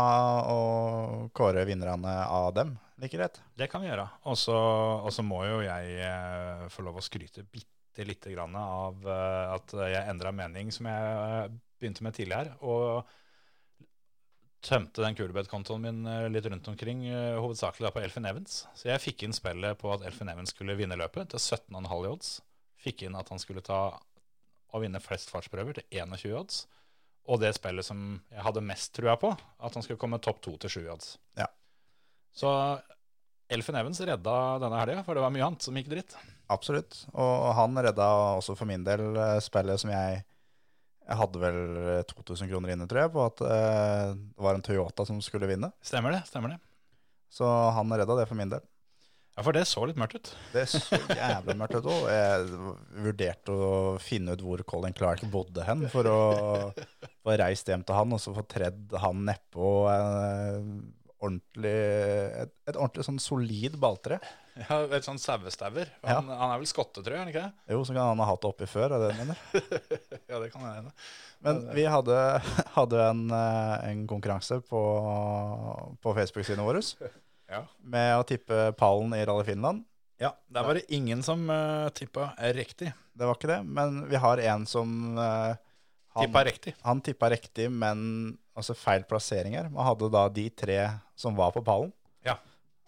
[0.50, 2.74] og kåre vinnerne av dem.
[3.00, 3.38] Like greit.
[3.54, 4.08] Det kan vi gjøre.
[4.26, 9.54] Og så må jo jeg uh, få lov å skryte bitte lite grann av uh,
[9.54, 12.56] at jeg endra mening, som jeg begynte med tidligere.
[12.66, 13.06] Og
[14.62, 18.62] tømte den kulebed-kontoen min eh, litt rundt omkring, eh, hovedsakelig da på Elfin Evans.
[18.78, 22.12] Så jeg fikk inn spillet på at Elfin Evans skulle vinne løpet til 17,5 i
[22.12, 22.32] odds.
[22.82, 23.82] Fikk inn at han skulle ta
[24.72, 26.66] og vinne flest fartsprøver til 21 odds.
[27.22, 30.56] og det spillet som jeg hadde mest trua på, at han skulle komme topp to
[30.58, 31.12] til sju odds.
[31.38, 31.46] Ja.
[32.34, 32.50] Så
[33.52, 36.16] Elfin Evans redda denne helga, for det var mye annet som gikk dritt.
[36.50, 37.04] Absolutt.
[37.12, 38.08] Og han redda
[38.40, 40.24] også for min del eh, spillet som jeg
[41.02, 41.62] Jeg hadde vel
[42.12, 45.72] 2000 kroner inne, tror jeg, på at eh, det var en Toyota som skulle vinne.
[45.84, 46.22] Stemmer det?
[46.30, 46.60] stemmer det.
[47.32, 48.62] Så han redda det for min del.
[49.32, 50.30] Ja, For det så litt mørkt ut.
[50.52, 52.02] Det så jævlig mørkt ut òg.
[52.12, 52.48] Jeg
[53.06, 53.70] vurderte å
[54.02, 56.18] finne ut hvor Colin Clark bodde hen, for å
[57.24, 60.74] få reist hjem til han og så få tredd han nedpå en
[61.22, 64.18] et, et ordentlig sånn solid balltre.
[64.58, 65.88] Ja, Et sånn sauestauer.
[66.02, 66.18] Ja.
[66.18, 67.30] Han, han er vel skotte, tror jeg?
[67.32, 67.72] ikke det?
[67.72, 69.38] Jo, så kan han ha hatt det oppi før, er det det du mener?
[70.30, 70.92] Ja, det kan hende.
[71.42, 72.18] Men vi hadde,
[72.76, 74.82] hadde en, eh, en konkurranse på,
[76.04, 76.80] på Facebook-siden vår
[77.52, 77.64] Ja.
[77.84, 79.82] med å tippe pallen i Rally Finland.
[80.22, 80.30] ja.
[80.48, 82.92] Der var det ingen som uh, tippa riktig.
[83.12, 85.52] Det var ikke det, men vi har en som uh,
[86.14, 86.72] han, Tippa riktig.
[86.84, 89.68] han tippa riktig, men altså feil plasseringer.
[89.72, 90.78] Man hadde da de tre
[91.16, 91.92] som var på pallen.
[92.24, 92.34] Ja.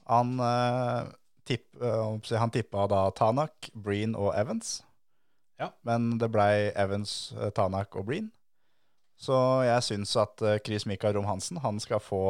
[0.08, 1.06] Han, eh,
[1.44, 4.82] tipp, eh, han tippa da Tanak, Breen og Evans.
[5.60, 5.70] Ja.
[5.86, 8.32] Men det blei Evans, eh, Tanak og Breen.
[9.20, 12.24] Så jeg syns at eh, Chris Mikael Rom-Hansen han skal få,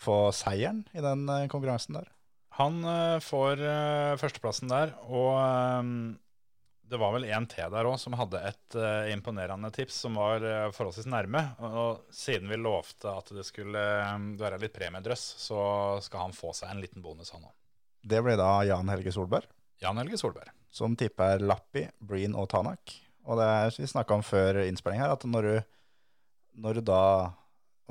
[0.00, 2.12] få seieren i den konkurransen der.
[2.56, 2.80] Han
[3.20, 3.60] får
[4.16, 5.36] førsteplassen der, og
[6.88, 8.76] det var vel en til der òg som hadde et
[9.12, 10.40] imponerende tips som var
[10.72, 11.42] forholdsvis nærme.
[11.60, 13.84] Og, og siden vi lovte at det skulle
[14.40, 15.60] være litt premiedrøss, så
[16.08, 17.52] skal han få seg en liten bonus, han òg.
[18.06, 19.48] Det ble da Jan Helge Solberg.
[19.82, 20.52] Jan Helge Solberg.
[20.76, 22.92] som tipper Lappi, Breen og Tanak.
[23.24, 25.54] Og det er, vi snakka om før innspilling her, at når du,
[26.62, 26.98] når du da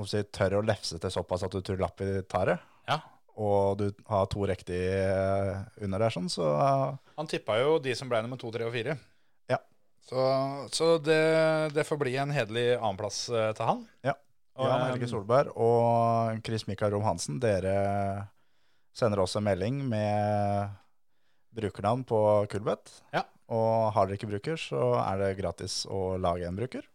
[0.06, 2.58] si, tør å lefse til såpass at du tror Lappi tar det,
[2.88, 3.00] Ja.
[3.42, 6.46] og du har to riktige eh, under der, sånn, så
[7.18, 8.96] Han tippa jo de som ble nummer to, tre og fire.
[9.50, 9.58] Ja.
[10.06, 10.22] Så,
[10.72, 13.82] så det, det får bli en hederlig annenplass eh, til han.
[14.06, 14.14] Ja.
[14.56, 17.74] Jan Helge Solberg og Chris Mikael Rom-Hansen, dere
[18.96, 20.76] sender en melding med
[21.56, 22.20] brukernavn på
[22.52, 23.02] Kulbeth.
[23.14, 23.26] Ja.
[23.52, 26.86] Og har dere ikke bruker, så er det gratis å lage en bruker.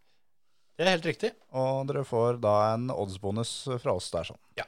[0.75, 1.31] Det er helt riktig.
[1.53, 4.41] Og dere får da en oddsbonus fra oss der sånn.
[4.59, 4.65] Ja.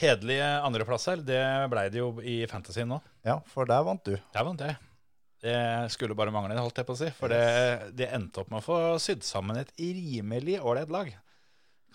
[0.00, 2.98] Hederlige andreplasser, det blei det jo i Fantasy nå.
[3.26, 4.16] Ja, for der vant du.
[4.34, 4.78] Der vant jeg.
[5.44, 5.58] Det
[5.92, 7.10] skulle bare mangle, holdt jeg på å si.
[7.14, 11.12] For det, det endte opp med å få sydd sammen et rimelig ålreit lag.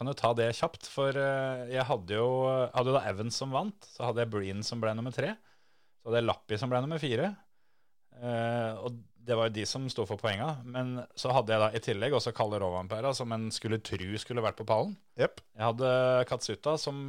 [0.01, 2.29] Kan jo ta det kjapt, for eh, jeg hadde jo,
[2.73, 3.85] hadde jo da Evans som vant.
[3.85, 5.35] Så hadde jeg Breen som ble nummer tre.
[6.01, 7.27] Så hadde jeg Lappi som ble nummer fire.
[8.17, 10.55] Eh, og det var jo de som sto for poenga.
[10.65, 14.41] Men så hadde jeg da i tillegg også Kalle Rovampera, som en skulle tru skulle
[14.41, 14.95] vært på pallen.
[15.21, 15.45] Yep.
[15.59, 15.93] Jeg hadde
[16.33, 17.05] Katsuta, som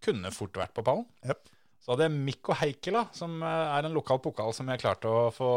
[0.00, 1.04] kunne fort vært på pallen.
[1.28, 1.52] Yep.
[1.84, 5.28] Så hadde jeg Mikko Heikela, som eh, er en lokal pokal som jeg klarte å
[5.28, 5.52] få,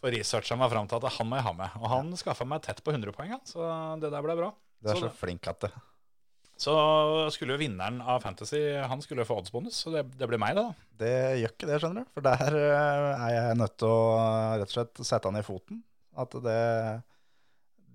[0.00, 1.78] for researcha meg fram til at han må jeg ha med.
[1.84, 3.68] Og han skaffa meg tett på 100 poeng, så
[4.00, 4.52] det der ble bra.
[4.80, 5.72] Du er Så så flink at det.
[6.60, 6.72] Så
[7.32, 10.58] skulle jo vinneren av Fantasy Han skulle jo få oddsbonus, så det, det blir meg,
[10.58, 10.88] det, da.
[11.00, 12.10] Det gjør ikke det, skjønner du.
[12.16, 14.00] For der eh, er jeg nødt til å
[14.60, 15.80] rett og slett sette han i foten.
[16.20, 16.58] At det,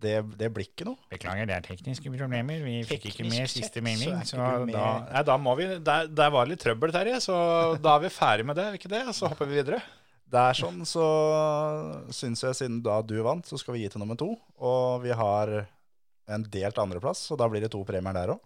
[0.02, 0.98] det, det blir ikke noe.
[1.14, 2.64] Beklager, det er tekniske problemer.
[2.66, 4.40] Vi fikk ikke med siste så er Så,
[4.72, 7.38] da, nei, da må vi Der, der var det litt trøbbel, Terje, så
[7.78, 9.06] da er vi ferdig med det, ikke det?
[9.14, 9.84] Så hopper vi videre.
[10.26, 11.06] Det er sånn, så
[12.10, 14.32] syns jeg siden da du vant, så skal vi gi til nummer to.
[14.58, 15.54] Og vi har
[16.28, 18.44] en delt andreplass, så da blir det to premier der òg.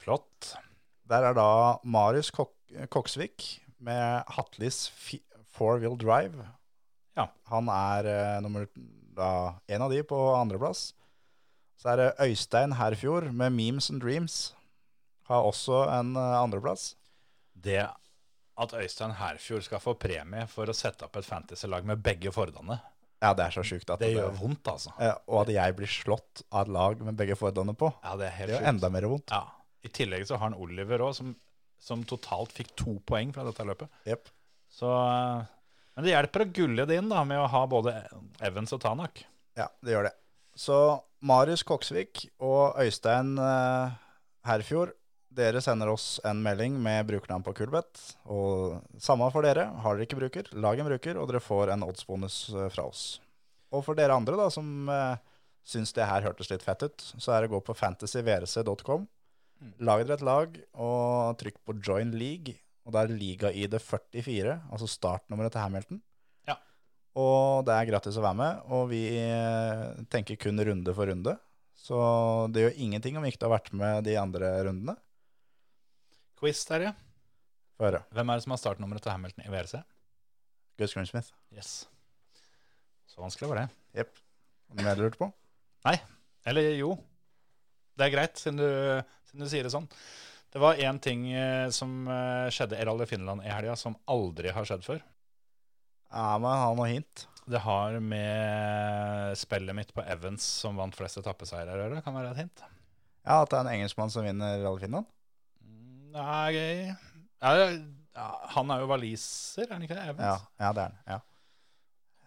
[0.00, 0.54] Flott.
[1.10, 1.50] Der er da
[1.84, 2.54] Marius Kok
[2.90, 3.44] Koksvik
[3.82, 4.88] med Hatlis
[5.50, 6.46] Four Wheel Drive.
[7.18, 7.26] Ja.
[7.50, 8.68] Han er uh, nummer
[9.16, 10.92] da, en av de på andreplass.
[11.80, 14.54] Så er det Øystein Herfjord med Memes and Dreams.
[15.26, 16.94] Har også en uh, andreplass.
[17.52, 17.82] Det
[18.60, 22.76] at Øystein Herfjord skal få premie for å sette opp et fantasy-lag med begge fordene,
[23.20, 24.94] Ja, det er så sjukt Det, det gjør vondt, altså.
[25.28, 27.90] Og at jeg blir slått av et lag med begge fordene på.
[28.04, 28.70] Ja, det er helt Det gjør sykt.
[28.74, 29.34] enda mer vondt.
[29.34, 29.42] Ja.
[29.84, 31.34] I tillegg så har han Oliver òg, som,
[31.80, 33.92] som totalt fikk to poeng fra dette løpet.
[34.08, 34.28] Yep.
[34.72, 34.88] Så,
[35.96, 37.94] men det hjelper å gulle det inn da, med å ha både
[38.44, 39.22] Evans og Tanak.
[39.58, 40.14] Ja, det gjør det.
[40.60, 40.76] Så
[41.24, 43.96] Marius Koksvik og Øystein eh,
[44.48, 44.92] Herfjord,
[45.30, 48.14] dere sender oss en melding med brukernavn på Kulbeth.
[48.30, 49.68] Og samme for dere.
[49.84, 53.04] Har dere ikke bruker, lag en bruker, og dere får en oddsbonus eh, fra oss.
[53.70, 55.20] Og for dere andre da, som eh,
[55.66, 59.06] syns det her hørtes litt fett ut, så er det å gå på fantasyvrc.com.
[59.84, 62.56] Lag dere et lag, og trykk på join league.
[62.88, 66.00] Og da er liga-ID 44, altså startnummeret til Hamilton.
[66.48, 66.56] Ja.
[67.20, 71.36] Og det er gratis å være med, og vi eh, tenker kun runde for runde.
[71.80, 72.00] Så
[72.52, 74.96] det gjør ingenting om ikke du har vært med de andre rundene.
[76.40, 76.94] Quiz, Terje.
[77.76, 78.00] Få høre.
[78.16, 79.82] Hvem er det som har startnummeret til Hamilton i VRC?
[80.80, 81.34] Gus Grinsmith.
[81.52, 81.72] Yes.
[83.10, 83.66] Så vanskelig var det.
[84.00, 84.14] Jepp.
[84.72, 85.28] Noe mer du lurte på?
[85.84, 85.98] Nei,
[86.48, 86.94] Eller jo,
[87.98, 88.68] det er greit, siden du,
[89.28, 89.88] siden du sier det sånn.
[90.50, 94.54] Det var én ting eh, som eh, skjedde i Rally Finland i helga, som aldri
[94.56, 95.02] har skjedd før.
[96.08, 97.26] Ja, men ha noe hint.
[97.50, 102.00] Det har med spillet mitt på Evans, som vant flest etappeseiere, å gjøre.
[102.06, 102.64] Kan være et hint.
[103.26, 105.12] Ja, At det er en engelskmann som vinner Rally Finland?
[106.10, 106.94] Nei,
[108.54, 110.04] han er jo waliser, er han ikke det?
[110.04, 110.46] Ja, Evans?
[110.60, 110.96] ja det er han.
[111.14, 111.18] ja.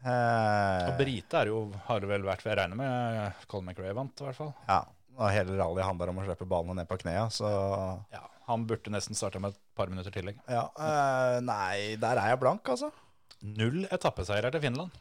[0.04, 3.38] Eh, Og Brite er jo, har det vel vært, for jeg regne med.
[3.52, 4.54] Colin McRae vant, i hvert fall.
[4.68, 4.82] ja,
[5.14, 7.48] og hele rally handler om å slippe ballene ned på knærne, så
[8.12, 10.40] Ja, Han burde nesten starta med et par minutter tillegg.
[10.50, 12.92] ja, eh, Nei, der er jeg blank, altså.
[13.44, 14.92] Null etappeseirer til Finland.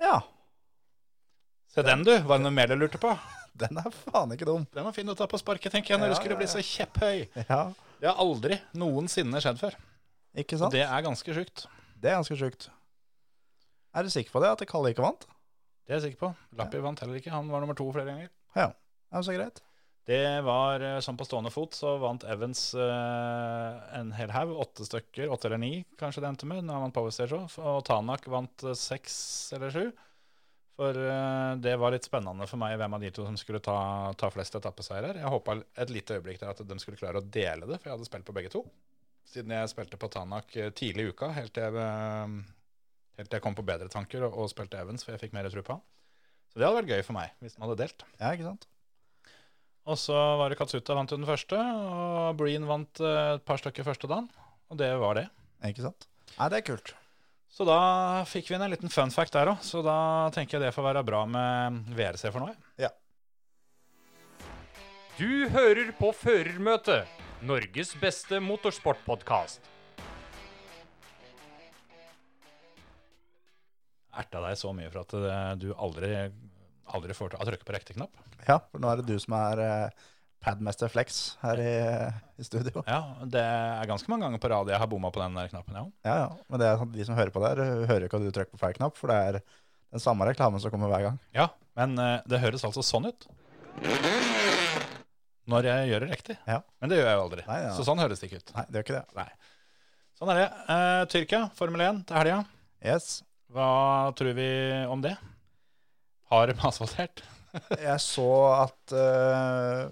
[0.00, 0.20] Ja,
[1.74, 2.12] Se den, du.
[2.22, 3.10] Var det noe mer du lurte på?
[3.58, 4.64] den er faen ikke dum.
[4.72, 6.62] Den var fin å ta på sparket, tenker jeg, når Ja, du skulle bli så
[6.62, 7.24] kjepphøy.
[7.48, 7.64] Ja,
[8.00, 9.76] Det har aldri noensinne skjedd før.
[10.36, 10.72] ikke sant?
[10.72, 11.66] Og det er ganske sjukt.
[12.00, 12.68] Det er ganske sjukt.
[13.94, 15.28] Er du sikker på det, at Kalle ikke vant?
[15.84, 16.32] Det er jeg sikker på.
[16.58, 17.30] Lappi vant heller ikke.
[17.34, 18.32] Han var nummer to flere ganger.
[18.56, 19.62] Ja, det er så greit.
[20.04, 24.52] Det var sånn på stående fot, så vant Evans eh, en hel haug.
[24.60, 25.30] Åtte stykker.
[25.32, 26.64] Åtte eller ni, kanskje det endte med.
[26.64, 27.54] Når han vant Power Stage òg.
[27.62, 29.14] Og Tanak vant eh, seks
[29.56, 29.86] eller sju.
[30.74, 33.76] For eh, det var litt spennende for meg hvem av de to som skulle ta,
[34.18, 35.20] ta flest etappeseirer.
[35.20, 37.94] Jeg håpa et lite øyeblikk der at de skulle klare å dele det, for jeg
[37.94, 38.64] hadde spilt på begge to.
[39.30, 42.34] Siden jeg spilte på Tanak eh, tidlig i uka, helt til jeg, eh,
[43.20, 45.50] helt til jeg kom på bedre tanker og, og spilte Evans, for jeg fikk mer
[45.52, 45.84] tro på han.
[46.50, 48.06] Så det hadde vært gøy for meg hvis de hadde delt.
[48.18, 48.66] Ja, ikke sant?
[49.84, 54.08] Og så var det Katsuta vant den første, og Breen vant et par stykker første
[54.08, 54.30] dagen.
[54.72, 55.26] Og det var det.
[55.68, 56.06] Ikke sant?
[56.38, 56.94] Nei, det er kult.
[57.54, 59.60] Så da fikk vi inn en liten fun fact der òg.
[59.62, 62.48] Så da tenker jeg det får være bra med VRC for nå.
[62.82, 62.90] Ja.
[65.14, 67.06] Du hører på Førermøtet,
[67.46, 69.70] Norges beste motorsportpodkast.
[74.18, 76.10] Erta deg så mye for at eh, du aldri,
[76.90, 78.18] aldri får til å trykke på riktig knapp.
[78.48, 80.04] Ja, for nå er det du som er eh,
[80.44, 81.74] Padmaster Flex her i,
[82.36, 82.82] i studio.
[82.84, 85.78] Ja, det er ganske mange ganger på rad jeg har bomma på den der knappen,
[85.78, 85.84] ja.
[86.04, 86.26] Ja, ja.
[86.52, 88.60] Men det er sånn, de som hører på der, hører ikke at du trykker på
[88.60, 89.38] feil knapp, for det er
[89.94, 91.18] den samme reklamen som kommer hver gang.
[91.36, 93.28] Ja, men eh, det høres altså sånn ut.
[95.48, 96.36] Når jeg gjør det riktig.
[96.48, 96.60] Ja.
[96.80, 97.44] Men det gjør jeg jo aldri.
[97.48, 97.72] Nei, ja.
[97.76, 98.54] Så sånn høres det ikke ut.
[98.56, 99.04] Nei, det gjør ikke det.
[99.20, 99.26] Nei.
[100.18, 100.46] Sånn er det.
[100.76, 102.38] Eh, Tyrkia, Formel 1 til helga.
[102.84, 103.08] Yes.
[103.54, 103.68] Hva
[104.18, 104.48] tror vi
[104.90, 105.16] om det?
[106.32, 107.24] Har de asfaltert?
[107.76, 109.82] Jeg så at eh,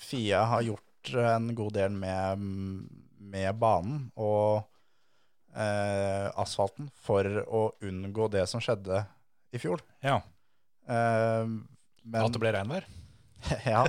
[0.00, 2.44] Fia har gjort en god del med,
[3.18, 4.62] med banen og
[5.54, 9.04] eh, asfalten for å unngå det som skjedde
[9.52, 9.82] i fjor.
[10.04, 10.20] Ja.
[10.88, 12.86] Eh, men, At det ble regnvær?
[13.66, 13.82] ja.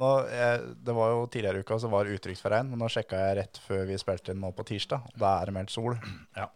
[0.00, 2.82] Nå, jeg, det var jo tidligere i uka så var det utrygt for regn, men
[2.82, 5.06] nå sjekka jeg rett før vi spilte inn nå på tirsdag.
[5.12, 5.96] og Da er det meldt sol.
[6.38, 6.48] Ja.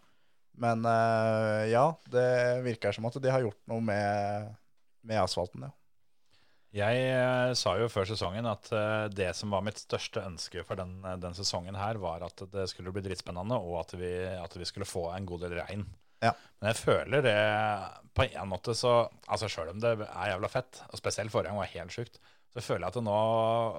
[0.57, 2.29] Men eh, ja, det
[2.65, 4.55] virker som at de har gjort noe med,
[5.05, 5.73] med asfalten, ja.
[6.75, 10.79] Jeg eh, sa jo før sesongen at eh, det som var mitt største ønske for
[10.79, 14.57] den, eh, den sesongen her, var at det skulle bli dritspennende, og at vi, at
[14.59, 15.85] vi skulle få en god del regn.
[16.23, 16.33] Ja.
[16.59, 17.37] Men jeg føler det
[18.17, 21.61] på en måte så Altså sjøl om det er jævla fett, og spesielt forrige gang
[21.61, 22.17] var helt sjukt,
[22.55, 23.17] så føler jeg at nå,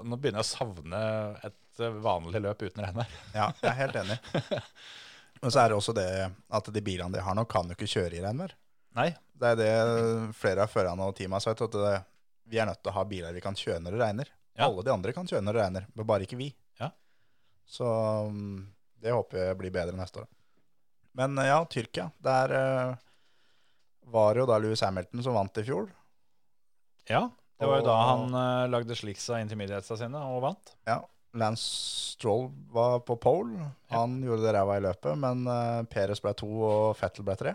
[0.07, 1.01] nå begynner jeg å savne
[1.49, 3.11] et vanlig løp uten regnvær.
[3.35, 4.19] Ja, jeg er helt enig.
[5.43, 7.91] Men så er det også det at de bilene de har nå, kan jo ikke
[7.91, 8.55] kjøre i regnvær.
[8.99, 9.11] Nei.
[9.39, 9.73] Det er det
[10.39, 11.99] flere av førerne og teamet har sagt, at det,
[12.49, 14.33] vi er nødt til å ha biler vi kan kjøre når det regner.
[14.59, 14.67] Ja.
[14.67, 16.49] Alle de andre kan kjøre når det regner, men bare ikke vi.
[16.81, 16.91] Ja.
[17.69, 17.87] Så
[18.27, 18.65] um,
[18.99, 20.31] det håper jeg blir bedre neste år.
[21.19, 22.09] Men ja, Tyrkia.
[22.23, 22.97] Der eh,
[24.13, 25.89] var det jo da Louis Hamilton som vant i fjor.
[27.09, 27.25] Ja,
[27.59, 30.75] det var jo da han uh, lagde sliksa intermediatesa sine og vant.
[30.87, 31.01] Ja,
[31.39, 31.65] Lance
[32.15, 33.71] Stroll var på pole.
[33.93, 37.55] Han gjorde det ræva i løpet, men uh, Perez ble to og Fettel ble tre.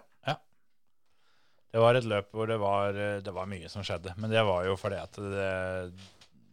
[1.74, 4.14] Det var et løp hvor det var, eh, det var mye som skjedde.
[4.22, 5.52] Men det var jo fordi at det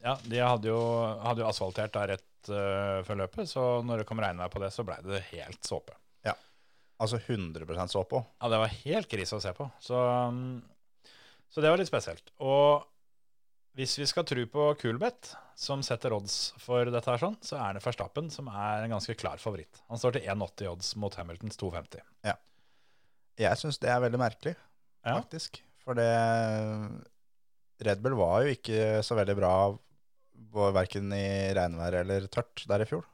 [0.01, 0.81] Ja, de hadde jo,
[1.21, 4.71] hadde jo asfaltert der rett uh, før løpet, så når det kom regnvær på det,
[4.73, 5.93] så blei det helt såpe.
[6.25, 6.33] Ja,
[7.01, 8.31] Altså 100 såpe òg?
[8.41, 9.67] Ja, det var helt krise å se på.
[9.85, 10.63] Så, um,
[11.53, 12.33] så det var litt spesielt.
[12.41, 12.87] Og
[13.77, 17.77] hvis vi skal tro på Kulbeth, som setter odds for dette her sånn, så er
[17.77, 19.83] det Verstappen som er en ganske klar favoritt.
[19.93, 22.01] Han står til 1,80 odds mot Hamiltons 2,50.
[22.25, 22.39] Ja.
[23.41, 24.57] Jeg syns det er veldig merkelig,
[25.05, 25.21] Ja.
[25.21, 25.63] faktisk.
[25.81, 26.11] For det
[27.81, 29.55] Red Bull var jo ikke så veldig bra
[30.75, 33.07] verken i regnvær eller tørt der i fjor.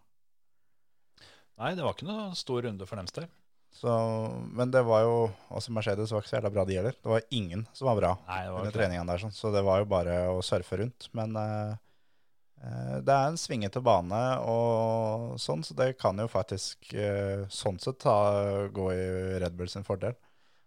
[1.56, 3.28] Nei, det var ikke noe stor runde for dem del.
[3.76, 3.92] Så,
[4.56, 5.16] men det var jo
[5.52, 6.94] også Mercedes var ikke så jævla bra, de heller.
[6.96, 9.34] Det var ingen som var bra Nei, var under treningene der, sånn.
[9.36, 11.08] så det var jo bare å surfe rundt.
[11.16, 11.74] Men eh,
[12.64, 17.80] eh, det er en svingete bane og sånn, så det kan jo faktisk eh, sånn
[17.82, 18.16] sett ta,
[18.72, 19.04] gå i
[19.44, 20.16] Red Bull sin fordel.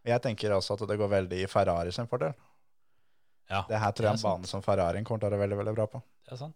[0.10, 2.34] Jeg tenker også at det går veldig i Ferrari sin fordel.
[3.50, 5.58] Ja, Det her tror jeg er en bane som Ferrarien kommer til å være veldig
[5.64, 6.02] veldig bra på.
[6.26, 6.56] Det er sant.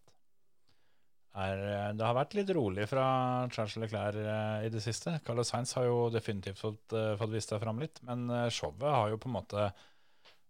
[1.33, 3.05] Er, eh, det har vært litt rolig fra
[3.49, 5.15] Charles Leclerc eh, i det siste.
[5.25, 9.09] Carlos Sainz har jo definitivt fått, eh, fått vist seg fram litt, men showet har
[9.09, 9.71] jo på en måte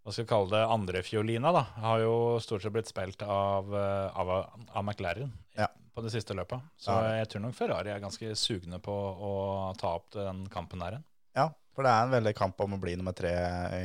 [0.04, 4.32] hva skal vi kalle det, andrefiolina, da, har jo stort sett blitt spilt av, av,
[4.76, 5.70] av McLaren Ja.
[5.96, 6.60] på det siste løpet.
[6.78, 7.14] Så Ja.
[7.24, 9.32] jeg tror nok Ferrari er ganske sugne på å
[9.80, 11.06] ta opp den kampen der igjen.
[11.40, 13.34] Ja, for det er en veldig kamp om å bli nummer tre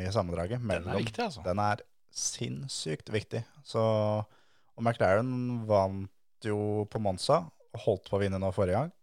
[0.05, 0.61] i sammendraget.
[0.61, 1.45] Den er viktig, altså.
[1.47, 1.83] Den er
[2.15, 3.43] sinnssykt viktig.
[3.67, 3.83] Så,
[4.21, 8.95] og McLaren vant jo på Monza og holdt på å vinne nå forrige gang.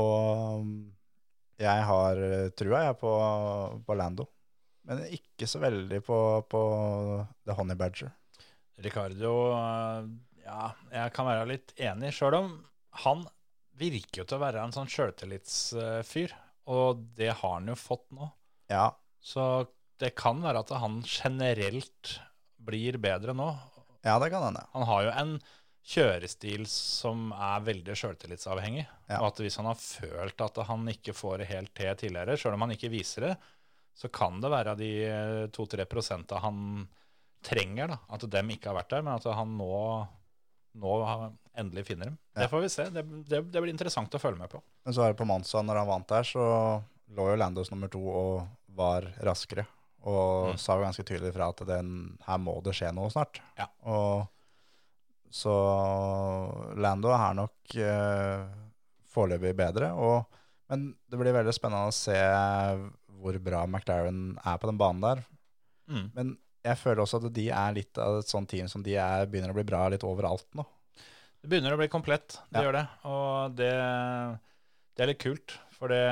[0.00, 0.70] Og
[1.60, 2.22] jeg har
[2.56, 3.10] trua jeg på,
[3.86, 4.28] på Lando,
[4.88, 6.18] men ikke så veldig på,
[6.50, 6.62] på
[7.44, 8.14] The Honey Badger.
[8.80, 10.06] Ricardo, eh,
[10.46, 12.54] ja, jeg kan være litt enig, sjøl om
[13.04, 13.26] han
[13.80, 16.32] virker jo til å være en sånn sjøltillitsfyr,
[16.70, 18.30] og det har han jo fått nå.
[18.70, 19.66] Ja, Så
[20.00, 22.14] det kan være at han generelt
[22.62, 23.48] blir bedre nå.
[24.06, 24.62] ja det kan hende.
[24.72, 25.32] Han har jo en
[25.90, 28.84] kjørestil som er veldig sjøltillitsavhengig.
[29.10, 29.18] Ja.
[29.20, 32.56] Og at hvis han har følt at han ikke får det helt til tidligere, sjøl
[32.56, 33.34] om han ikke viser det,
[33.96, 34.90] så kan det være de
[35.52, 36.86] to-tre prosenta han
[37.44, 39.80] trenger, da, at dem ikke har vært der, men at han nå,
[40.78, 40.92] nå
[41.58, 42.18] endelig finner dem.
[42.34, 42.42] Ja.
[42.44, 42.84] Det får vi se.
[42.94, 44.60] Det, det, det blir interessant å følge med på.
[44.86, 46.44] Men så er det på Monza, når han vant der, så
[47.16, 48.46] lå jo Landos nummer to og
[48.78, 49.66] var raskere.
[50.06, 50.58] Og Mm.
[50.58, 53.40] sa jo ganske tydelig fra at den, her må det skje noe snart.
[53.58, 53.66] Ja.
[53.84, 54.28] Og
[55.30, 55.52] så
[56.80, 58.46] Lando er nok eh,
[59.12, 59.90] foreløpig bedre.
[59.94, 60.24] Og,
[60.70, 62.16] men det blir veldig spennende å se
[63.20, 65.20] hvor bra McLaren er på den banen der.
[65.90, 66.06] Mm.
[66.16, 66.32] Men
[66.64, 69.52] jeg føler også at de er litt av et sånt team som de er, begynner
[69.54, 70.64] å bli bra litt overalt nå.
[71.40, 72.66] Det begynner å bli komplett, det Ja.
[72.66, 72.86] gjør det.
[73.08, 73.70] Og det,
[74.94, 75.56] det er litt kult.
[75.80, 76.02] For det,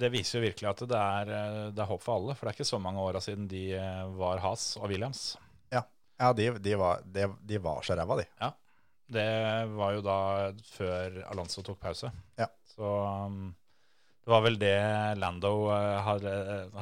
[0.00, 1.28] det viser jo virkelig at det er,
[1.70, 2.34] det er håp for alle.
[2.34, 5.36] For det er ikke så mange åra siden de eh, var Has og Williams.
[6.16, 8.24] Ja, de, de, var, de, de var så ræva, de.
[8.40, 8.46] Ja.
[9.06, 9.24] Det
[9.76, 10.14] var jo da
[10.64, 12.08] før Alonso tok pause.
[12.40, 12.46] Ja.
[12.72, 12.88] Så
[13.28, 13.50] um,
[14.26, 14.72] det var vel det
[15.22, 16.30] Lando eh, hadde,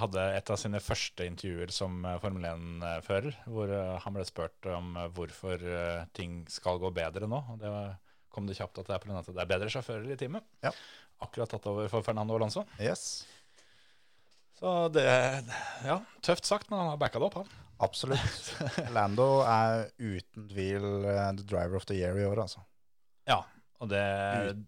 [0.00, 4.68] hadde et av sine første intervjuer som eh, Formel 1-fører, hvor eh, han ble spurt
[4.72, 7.42] om eh, hvorfor eh, ting skal gå bedre nå.
[7.52, 7.72] Og det
[8.32, 9.18] kom det kjapt at det er pga.
[9.20, 10.46] at det er bedre sjåfører i teamet.
[10.64, 10.72] Ja.
[11.22, 12.64] Akkurat tatt over for Fernando Alonso.
[12.80, 13.26] Yes,
[14.58, 15.04] Så det
[15.84, 17.52] Ja, tøft sagt, men han har backa det opp, han.
[17.84, 18.54] absolutt.
[18.96, 22.64] Lando er uten tvil eh, the driver of the year i år, altså.
[23.28, 23.42] Ja.
[23.82, 24.02] Og det,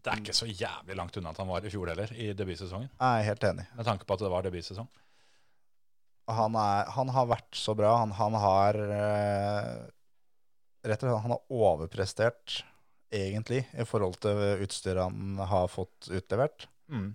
[0.02, 2.88] det er ikke så jævlig langt unna at han var i fjor heller, i debutsesongen.
[2.90, 3.66] Jeg er helt enig.
[3.78, 4.88] Med tanke på at det var debutsesong.
[6.36, 7.92] Han, er, han har vært så bra.
[8.02, 9.76] Han, han har eh,
[10.86, 12.60] Rett og slett han har overprestert,
[13.10, 16.68] egentlig, i forhold til utstyret han har fått utlevert.
[16.86, 17.08] Mm.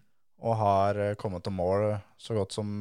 [0.44, 1.86] Og har eh, kommet til mål
[2.20, 2.72] så godt som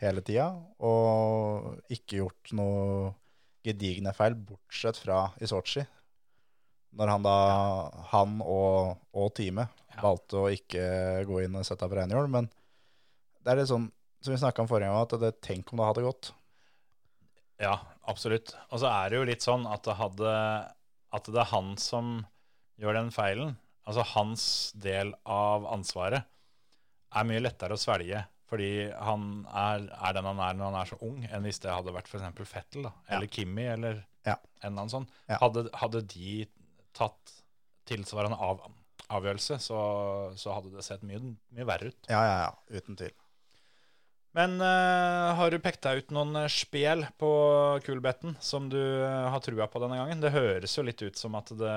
[0.00, 0.48] hele tida.
[0.82, 3.12] Og ikke gjort noe
[3.62, 5.84] gedigne feil, bortsett fra i Sotsji.
[6.98, 7.34] Når han da,
[8.12, 10.00] han og, og teamet, Ja.
[10.00, 10.82] valgte å ikke
[11.28, 12.28] gå inn og sette opp rengjøl.
[12.32, 12.46] Men
[13.44, 13.90] det er litt sånn,
[14.24, 16.30] som vi snakka om forrige gang, at det, tenk om det hadde gått.
[17.62, 17.74] Ja,
[18.08, 18.54] absolutt.
[18.70, 20.32] Og så er det jo litt sånn at det, hadde,
[21.12, 22.14] at det er han som
[22.80, 23.56] gjør den feilen.
[23.86, 24.44] Altså hans
[24.78, 26.24] del av ansvaret
[27.12, 30.88] er mye lettere å svelge fordi han er, er den han er når han er
[30.90, 32.42] så ung, enn hvis det hadde vært f.eks.
[32.50, 34.34] Fettel da, eller Kimi eller Ja.
[34.60, 35.06] en eller annen sånn.
[35.30, 35.38] Ja.
[35.40, 36.42] Hadde, hadde de
[36.96, 37.34] tatt
[37.88, 38.62] tilsvarende av,
[39.12, 39.80] avgjørelse, så,
[40.38, 41.20] så hadde det sett mye,
[41.54, 42.00] mye verre ut.
[42.08, 42.78] Ja, ja, ja.
[42.78, 43.14] Uten tvil.
[44.32, 47.32] Men uh, har du pekt deg ut noen eh, spel på
[47.84, 50.22] kulbetten som du eh, har trua på denne gangen?
[50.24, 51.74] Det høres jo litt ut som at det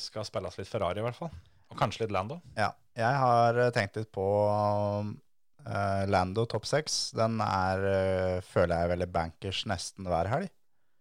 [0.00, 1.34] skal spilles litt Ferrari, i hvert fall.
[1.68, 2.40] Og kanskje litt Lando.
[2.56, 4.24] Ja, jeg har tenkt litt på
[5.04, 7.10] uh, Lando topp seks.
[7.20, 10.48] Den er, uh, føler jeg er veldig bankers nesten hver helg.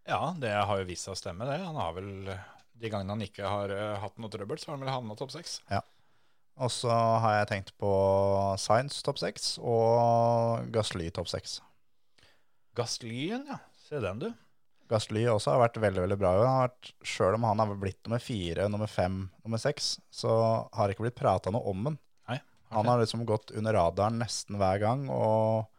[0.10, 1.62] Ja, det har jo vist seg å stemme, det.
[1.64, 2.12] Han har vel
[2.80, 5.34] De gangene han ikke har uh, hatt noe trøbbel, så har han vel havna topp
[5.36, 5.60] seks.
[6.60, 7.90] Og så har jeg tenkt på
[8.60, 11.60] Science topp seks og Gasly topp seks.
[12.76, 13.60] Gastlyen, ja.
[13.88, 14.30] Se den, du.
[14.90, 16.34] Gasly også har vært veldig veldig bra.
[16.50, 20.32] Han selv om han har blitt nummer fire, nummer fem, nummer seks, så
[20.74, 22.00] har det ikke blitt prata noe om den.
[22.30, 22.40] Nei.
[22.74, 25.70] Han har liksom gått under radaren nesten hver gang og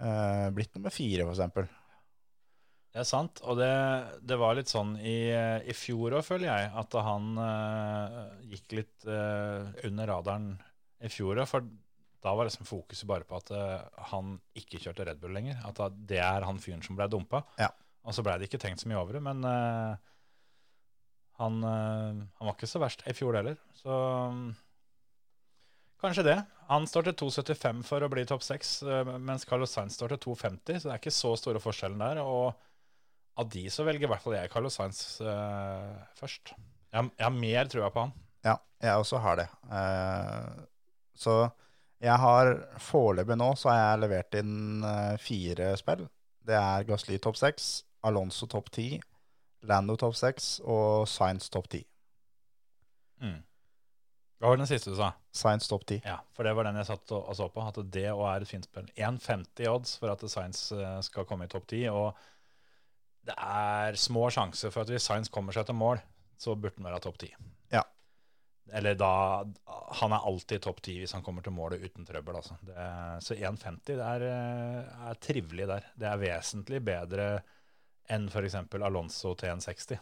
[0.00, 1.68] eh, blitt nummer fire, for eksempel.
[2.96, 3.42] Det er sant.
[3.44, 3.72] Og det,
[4.24, 9.04] det var litt sånn i, i fjor òg, føler jeg, at han uh, gikk litt
[9.04, 10.46] uh, under radaren
[11.04, 11.44] i fjor òg.
[11.50, 11.66] For
[12.24, 13.84] da var liksom fokuset bare på at uh,
[14.14, 15.60] han ikke kjørte Red Bull lenger.
[15.68, 17.42] At det er han fyren som ble dumpa.
[17.60, 17.68] Ja.
[18.08, 19.24] Og så blei det ikke tenkt så mye over det.
[19.26, 19.44] Men
[21.36, 23.58] han, han var ikke så verst i fjor heller.
[23.76, 24.46] Så um,
[26.00, 26.38] kanskje det.
[26.70, 28.70] Han står til 2,75 for å bli topp 6,
[29.20, 30.78] mens Carlos Sainz står til 2,50.
[30.78, 32.22] Så det er ikke så store forskjellen der.
[32.22, 32.54] Og
[33.36, 36.54] av de så velger i hvert fall jeg Carlos Sainz uh, først.
[36.92, 38.14] Jeg, jeg har mer trua på han.
[38.46, 39.46] Ja, jeg også har det.
[39.68, 40.64] Uh,
[41.16, 41.36] så
[42.02, 46.06] jeg har foreløpig nå så har jeg levert inn uh, fire spill.
[46.46, 48.94] Det er Gasly topp seks, Alonso topp ti,
[49.66, 51.82] Lando topp seks og Science topp ti.
[53.20, 53.40] Mm.
[54.36, 55.10] Hva var den siste du sa?
[55.32, 55.98] Science topp ti.
[56.04, 57.64] Ja, for det var den jeg satt og, og så på.
[57.64, 58.88] At det òg er et fint spill.
[58.94, 61.86] 1,50 odds for at Science skal komme i topp 10.
[61.96, 62.26] Og
[63.26, 66.00] det er små sjanser for at hvis Science kommer seg til mål,
[66.38, 67.32] så burde han være topp 10.
[67.74, 67.82] Ja.
[68.76, 69.44] Eller da
[70.00, 72.38] Han er alltid topp 10 hvis han kommer til målet uten trøbbel.
[72.38, 72.58] Altså.
[72.66, 75.86] Det er, så 1,50 det er, eh, er trivelig der.
[75.96, 77.28] Det er vesentlig bedre
[78.12, 78.58] enn f.eks.
[78.76, 79.98] Alonso til 1,60.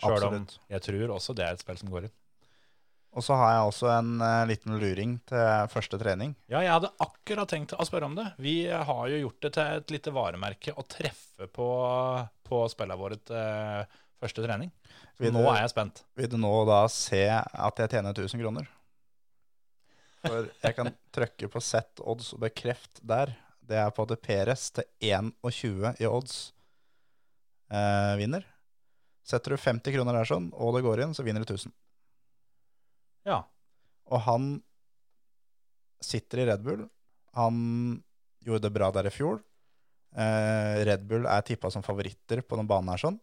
[0.00, 2.14] Sjøl om jeg tror også det er et spill som går inn.
[3.14, 6.32] Og så har jeg også en uh, liten luring til første trening.
[6.50, 8.26] Ja, jeg hadde akkurat tenkt å spørre om det.
[8.42, 11.68] Vi har jo gjort det til et lite varemerke å treffe på,
[12.48, 13.86] på spillene våre til
[14.22, 14.72] første trening.
[15.14, 16.02] Så Vil nå du- er jeg spent.
[16.18, 18.66] Vil du nå da se at jeg tjener 1000 kroner?
[20.24, 23.36] For jeg kan trykke på sett odds og bekreft der.
[23.64, 26.50] Det er på at Peres til 21 i odds
[27.70, 28.42] uh, vinner.
[29.24, 31.72] Setter du 50 kroner der sånn, og det går inn, så vinner du 1000.
[33.24, 33.42] Ja.
[34.12, 34.48] Og han
[36.04, 36.82] sitter i Red Bull.
[37.38, 37.56] Han
[38.44, 39.40] gjorde det bra der i fjor.
[40.14, 43.16] Eh, Red Bull er tippa som favoritter på den banen her sånn.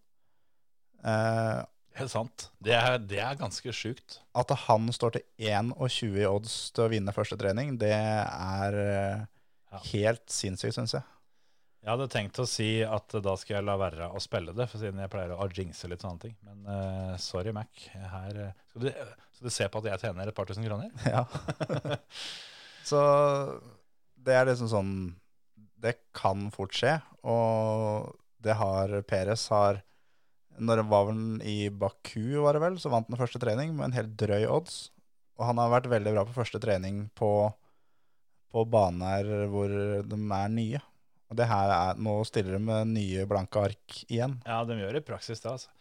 [1.05, 1.61] Eh,
[1.99, 2.45] Helt sant.
[2.63, 4.19] Det er, det er ganske sjukt.
[4.33, 9.25] at han står til 21 i odds til å vinne første trening, det er eh,
[9.71, 9.79] Ja.
[9.93, 11.03] helt sinnssykt, syns jeg.
[11.81, 14.77] Jeg hadde tenkt å si at da skal jeg la være å spille det, for
[14.77, 16.35] siden jeg pleier å jinxe litt sånne ting.
[16.45, 17.71] Men uh, sorry, Mac.
[17.89, 20.93] Her, eh, skal, du, skal du se på at jeg tjener et par tusen kroner?
[21.09, 21.25] Ja.
[22.91, 23.01] Så
[24.17, 24.93] det er liksom sånn
[25.81, 28.09] Det kan fort skje, og
[28.41, 29.83] det har Peres har
[30.57, 33.89] Når det var vel i Baku, var det vel, så vant han første trening med
[33.89, 34.91] en helt drøy odds.
[35.39, 37.31] Og han har vært veldig bra på første trening på,
[38.53, 39.73] på baner hvor
[40.05, 40.85] de er nye.
[41.31, 44.35] Og det her er, nå stiller de med nye blanke ark igjen.
[44.43, 45.71] Ja, de gjør det i praksis det, altså.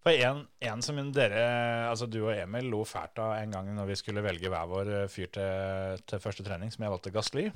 [0.00, 1.42] For en, en som dere,
[1.90, 4.92] altså du og Emil, lo fælt av en gang når vi skulle velge hver vår
[5.02, 7.50] eh, fyr til, til første trening, som jeg valgte Gasly.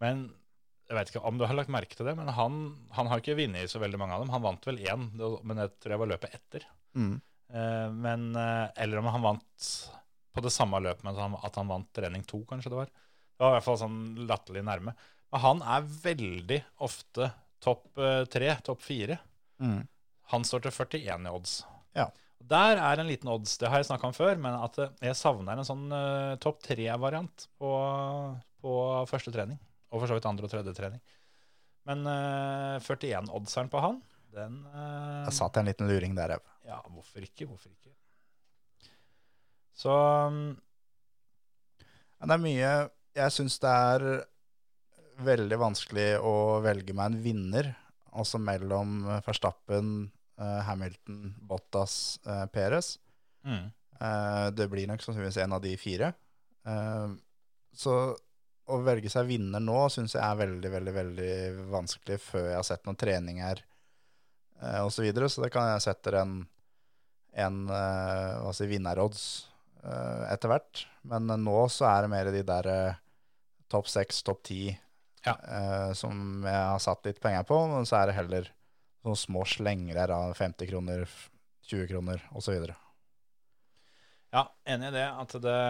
[0.00, 0.22] Men
[0.86, 2.60] jeg vet ikke om du har lagt merke til det, men han,
[2.94, 4.32] han har ikke vunnet så veldig mange av dem.
[4.32, 6.68] Han vant vel én, men jeg tror jeg var løpet etter.
[6.96, 7.16] Mm.
[7.52, 9.68] Eh, men, eh, eller om han vant
[10.36, 12.94] på det samme løpet, men at han vant trening to, kanskje det var.
[13.36, 14.96] Det var i hvert fall sånn latterlig nærme.
[15.34, 17.30] Han er veldig ofte
[17.62, 19.18] topp eh, tre, topp fire.
[19.58, 19.82] Mm.
[20.32, 21.56] Han står til 41 i odds.
[21.96, 22.08] Ja.
[22.46, 25.18] Der er en liten odds, det har jeg snakka om før, men at eh, jeg
[25.18, 27.70] savner en sånn uh, topp tre-variant på,
[28.62, 28.74] på
[29.10, 29.58] første trening.
[29.90, 31.02] Og for så vidt andre og tredje trening.
[31.86, 34.00] Men uh, 41-oddseren på han,
[34.34, 36.54] den uh, Jeg satt en liten luring der, òg.
[36.66, 37.46] Ja, hvorfor ikke?
[37.48, 37.94] Hvorfor ikke?
[39.76, 40.56] Så um,
[41.76, 42.70] det er mye
[43.14, 44.06] Jeg syns det er
[45.24, 47.70] veldig vanskelig å velge meg en vinner,
[48.16, 50.10] altså mellom Verstappen,
[50.40, 52.98] eh, Hamilton, Bottas, eh, Perez.
[53.44, 53.72] mm.
[54.00, 56.12] Eh, Det blir nok sannsynligvis en av de fire.
[56.66, 57.08] Eh,
[57.76, 58.16] Så
[58.68, 61.34] å velge seg vinner nå syns jeg er veldig, veldig veldig
[61.70, 63.62] vanskelig før jeg har sett noen treninger
[64.62, 64.90] eh, osv.
[64.96, 65.28] Så, videre.
[65.28, 66.46] så det kan jeg sette en,
[67.36, 69.48] en eh, si, vinnerodds
[69.84, 70.86] eh, etter hvert.
[71.04, 72.94] Men eh, nå så er det mer de der eh,
[73.68, 74.78] topp seks, topp ti
[75.26, 75.34] Ja.
[75.42, 77.58] uh, som jeg har satt litt penger på.
[77.72, 78.50] Men så er det heller
[79.02, 81.06] sånne små slengere av 50 kroner,
[81.66, 82.66] 20 kroner osv.
[84.34, 85.06] Ja, enig i det.
[85.06, 85.60] At det,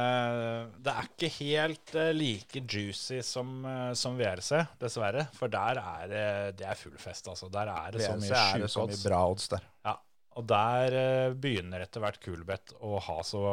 [0.83, 5.27] det er ikke helt eh, like juicy som, eh, som VRC, dessverre.
[5.37, 6.27] For der er det,
[6.63, 7.51] det er full fest, altså.
[7.53, 9.69] Der er det så mye er det så mye bra odds der.
[9.87, 9.95] Ja,
[10.37, 13.45] og der begynner etter hvert Coolbet å ha så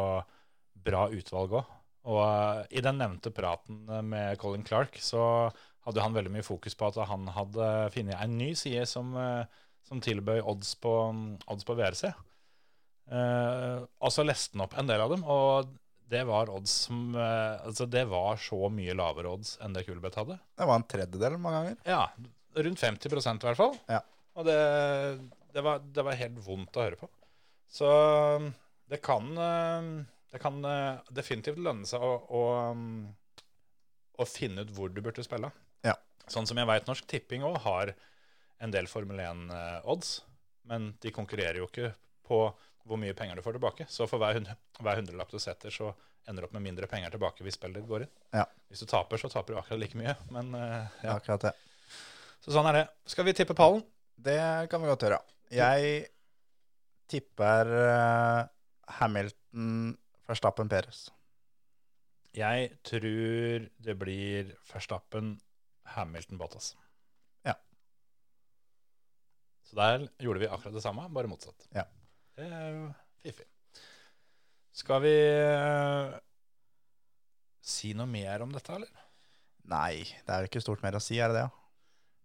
[0.83, 1.77] bra utvalg òg.
[2.11, 5.23] Og i den nevnte praten med Colin Clark så
[5.83, 9.63] hadde han veldig mye fokus på at han hadde funnet en ny side som, eh,
[9.87, 10.93] som tilbød odds på,
[11.51, 12.11] odds på VRC.
[13.11, 15.73] Eh, og så leste han opp en del av dem, og
[16.13, 20.19] det var odds som eh, Altså, det var så mye lavere odds enn det Coolbet
[20.19, 20.39] hadde.
[20.55, 21.79] Det var en tredjedel mange ganger.
[21.89, 22.05] Ja,
[22.63, 23.75] rundt 50% i hvert fall.
[23.91, 23.99] Ja.
[24.39, 24.59] Og det,
[25.53, 27.09] det, var, det var helt vondt å høre på.
[27.73, 28.47] Så um,
[28.89, 29.29] det kan,
[30.29, 32.41] det kan uh, definitivt lønne seg å, å,
[32.73, 33.07] um,
[34.21, 35.49] å finne ut hvor du burde spille.
[36.31, 37.93] Sånn som jeg veit Norsk Tipping òg har
[38.63, 40.13] en del Formel 1-odds,
[40.71, 41.91] men de konkurrerer jo ikke
[42.27, 42.39] på
[42.87, 43.85] hvor mye penger du får tilbake.
[43.91, 45.91] Så for hver, hundre, hver hundrelapp du setter, så
[46.27, 48.11] ender du opp med mindre penger tilbake hvis spillet ditt går inn.
[48.35, 48.45] Ja.
[48.71, 50.15] Hvis du taper, så taper du akkurat like mye.
[50.31, 50.87] Men Ja.
[51.03, 51.15] ja.
[51.17, 51.53] Akkurat det.
[52.43, 52.85] Så sånn er det.
[53.11, 53.83] Skal vi tippe pallen?
[54.15, 54.39] Det
[54.71, 55.19] kan vi godt gjøre.
[55.51, 56.07] Jeg
[57.11, 58.41] tipper eh,
[58.99, 59.97] Hamilton,
[60.27, 61.05] Verstappen, Peres.
[62.33, 65.35] Jeg tror det blir Verstappen,
[65.83, 66.73] Hamilton, Bottas.
[67.45, 67.55] Ja.
[69.63, 71.67] Så der gjorde vi akkurat det samme, bare motsatt.
[71.75, 71.87] Ja.
[72.37, 72.85] Det er jo
[73.23, 73.47] fiffig.
[74.73, 76.13] Skal vi eh,
[77.61, 79.03] si noe mer om dette, eller?
[79.69, 81.49] Nei, det er ikke stort mer å si, er det det?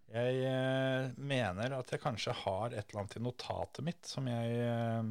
[0.09, 4.55] Jeg eh, mener at jeg kanskje har et eller annet i notatet mitt som jeg,
[4.65, 5.11] eh,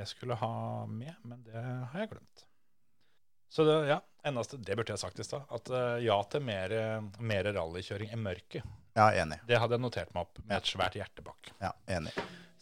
[0.00, 0.56] jeg skulle ha
[0.90, 2.44] med, men det har jeg glemt.
[3.52, 5.48] Så det, ja, eneste, det burde jeg sagt i stad.
[5.52, 6.76] At eh, ja til mer,
[7.22, 8.78] mer rallykjøring i mørket.
[8.96, 9.40] Ja, enig.
[9.48, 11.52] Det hadde jeg notert meg opp med et svært hjerte bak.
[11.62, 12.12] Ja, enig.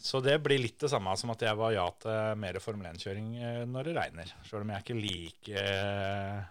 [0.01, 3.27] Så det blir litt det samme som at jeg var ja til mer Formel 1-kjøring
[3.37, 4.33] eh, når det regner.
[4.47, 6.41] Selv om jeg ikke liker eh,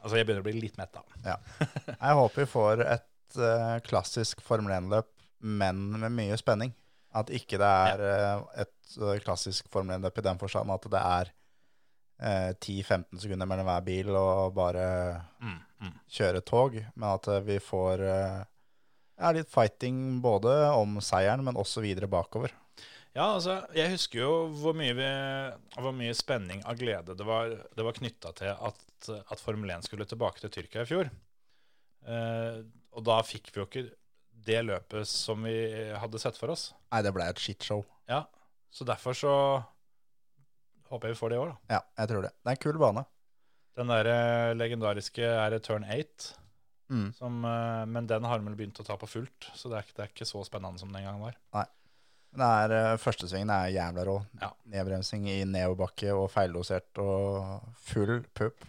[0.00, 1.16] Altså, jeg begynner å bli litt mett av.
[1.26, 1.34] Ja.
[1.90, 5.10] Jeg håper vi får et uh, klassisk Formel 1-løp,
[5.44, 6.72] men med mye spenning.
[7.12, 11.02] At ikke det er eh, et uh, klassisk Formel 1-løp i den forstand at det
[11.04, 11.32] er
[12.20, 14.86] eh, 10-15 sekunder mellom hver bil og bare
[15.40, 15.92] Mm, mm.
[16.12, 18.40] kjøre tog, men at eh, vi får eh,
[19.20, 22.52] ja, litt fighting både om seieren, men også videre bakover.
[23.10, 25.08] Ja, altså, jeg husker jo hvor mye, vi,
[25.74, 29.88] hvor mye spenning av glede det var, det var knytta til at, at Formel 1
[29.88, 31.10] skulle tilbake til Tyrkia i fjor.
[32.06, 32.60] Eh,
[32.94, 33.82] og da fikk vi jo ikke
[34.46, 35.56] det løpet som vi
[36.00, 36.70] hadde sett for oss.
[36.94, 37.82] Nei, det ble et shitshow.
[38.08, 38.24] Ja,
[38.70, 39.34] Så derfor så
[40.90, 41.76] håper vi får det i år, da.
[41.76, 42.32] Ja, jeg tror det.
[42.40, 43.04] Det er en kul bane.
[43.78, 46.36] Den der eh, legendariske er turn 8,
[46.90, 47.12] Mm.
[47.14, 49.84] som, eh, men den har de vel begynt å ta på fullt, så det er,
[49.86, 51.36] ikke, det er ikke så spennende som den gang var.
[51.54, 54.16] Men det er, eh, Førstesvingen er jævla rå.
[54.42, 54.48] Ja.
[54.66, 58.66] Nedbremsing i nedoverbakke og feildosert og full pupp.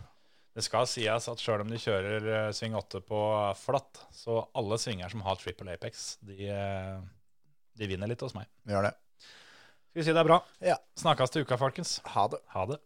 [0.53, 3.23] Det skal sies at sjøl om de kjører eh, sving 8 på
[3.57, 6.99] flatt, så alle svinger som har triple apex, de, eh,
[7.77, 8.45] de vinner litt hos meg.
[8.67, 8.93] Vi gjør det.
[9.91, 10.37] Skal vi si det er bra?
[10.63, 10.77] Ja.
[10.95, 11.97] Snakkes til uka, folkens.
[12.13, 12.37] Ha det.
[12.53, 12.77] Ha det.